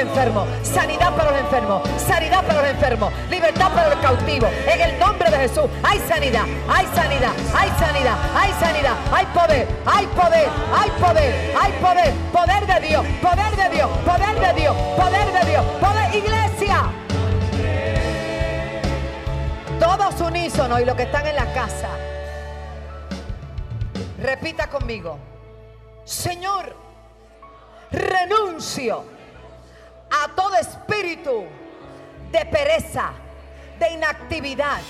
[0.00, 0.48] Enfermos.
[0.62, 1.82] Sanidad para los enfermos.
[1.98, 3.12] Sanidad para los enfermos.
[3.30, 4.50] Libertad para los cautivos.
[4.66, 5.66] En el nombre de Jesús.
[5.82, 6.44] Hay sanidad.
[6.68, 7.32] Hay sanidad.
[7.54, 8.16] Hay sanidad.
[8.34, 8.96] Hay sanidad.
[9.12, 9.68] Hay poder.
[9.86, 10.48] Hay poder.
[10.74, 11.56] Hay poder.
[11.60, 12.14] Hay poder.
[12.32, 13.06] Poder de Dios.
[13.22, 13.90] Poder de Dios.
[14.04, 14.76] Poder de Dios.
[14.96, 15.64] Poder de Dios.
[15.80, 16.14] Poder.
[16.14, 16.82] Iglesia.
[19.78, 21.88] Todos unísonos y los que están en la casa.
[24.20, 25.18] Repita conmigo.
[26.04, 26.74] Señor,
[27.90, 29.04] renuncio
[30.40, 31.44] todo espíritu
[32.32, 33.12] de pereza,
[33.78, 34.80] de inactividad.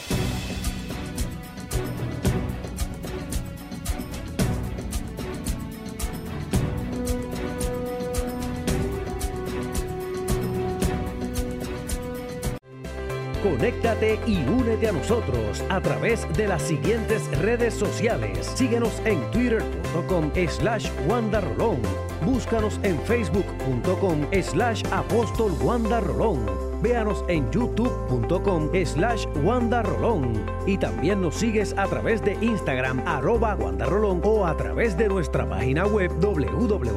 [13.71, 18.51] Conéctate y únete a nosotros a través de las siguientes redes sociales.
[18.57, 21.79] Síguenos en twitter.com slash Rolón.
[22.27, 26.47] Búscanos en facebook.com slash apóstol Rolón.
[26.83, 29.27] Véanos en youtube.com slash
[29.85, 30.45] Rolón.
[30.67, 35.49] Y también nos sigues a través de Instagram arroba Rolón o a través de nuestra
[35.49, 36.91] página web www.alaba.org.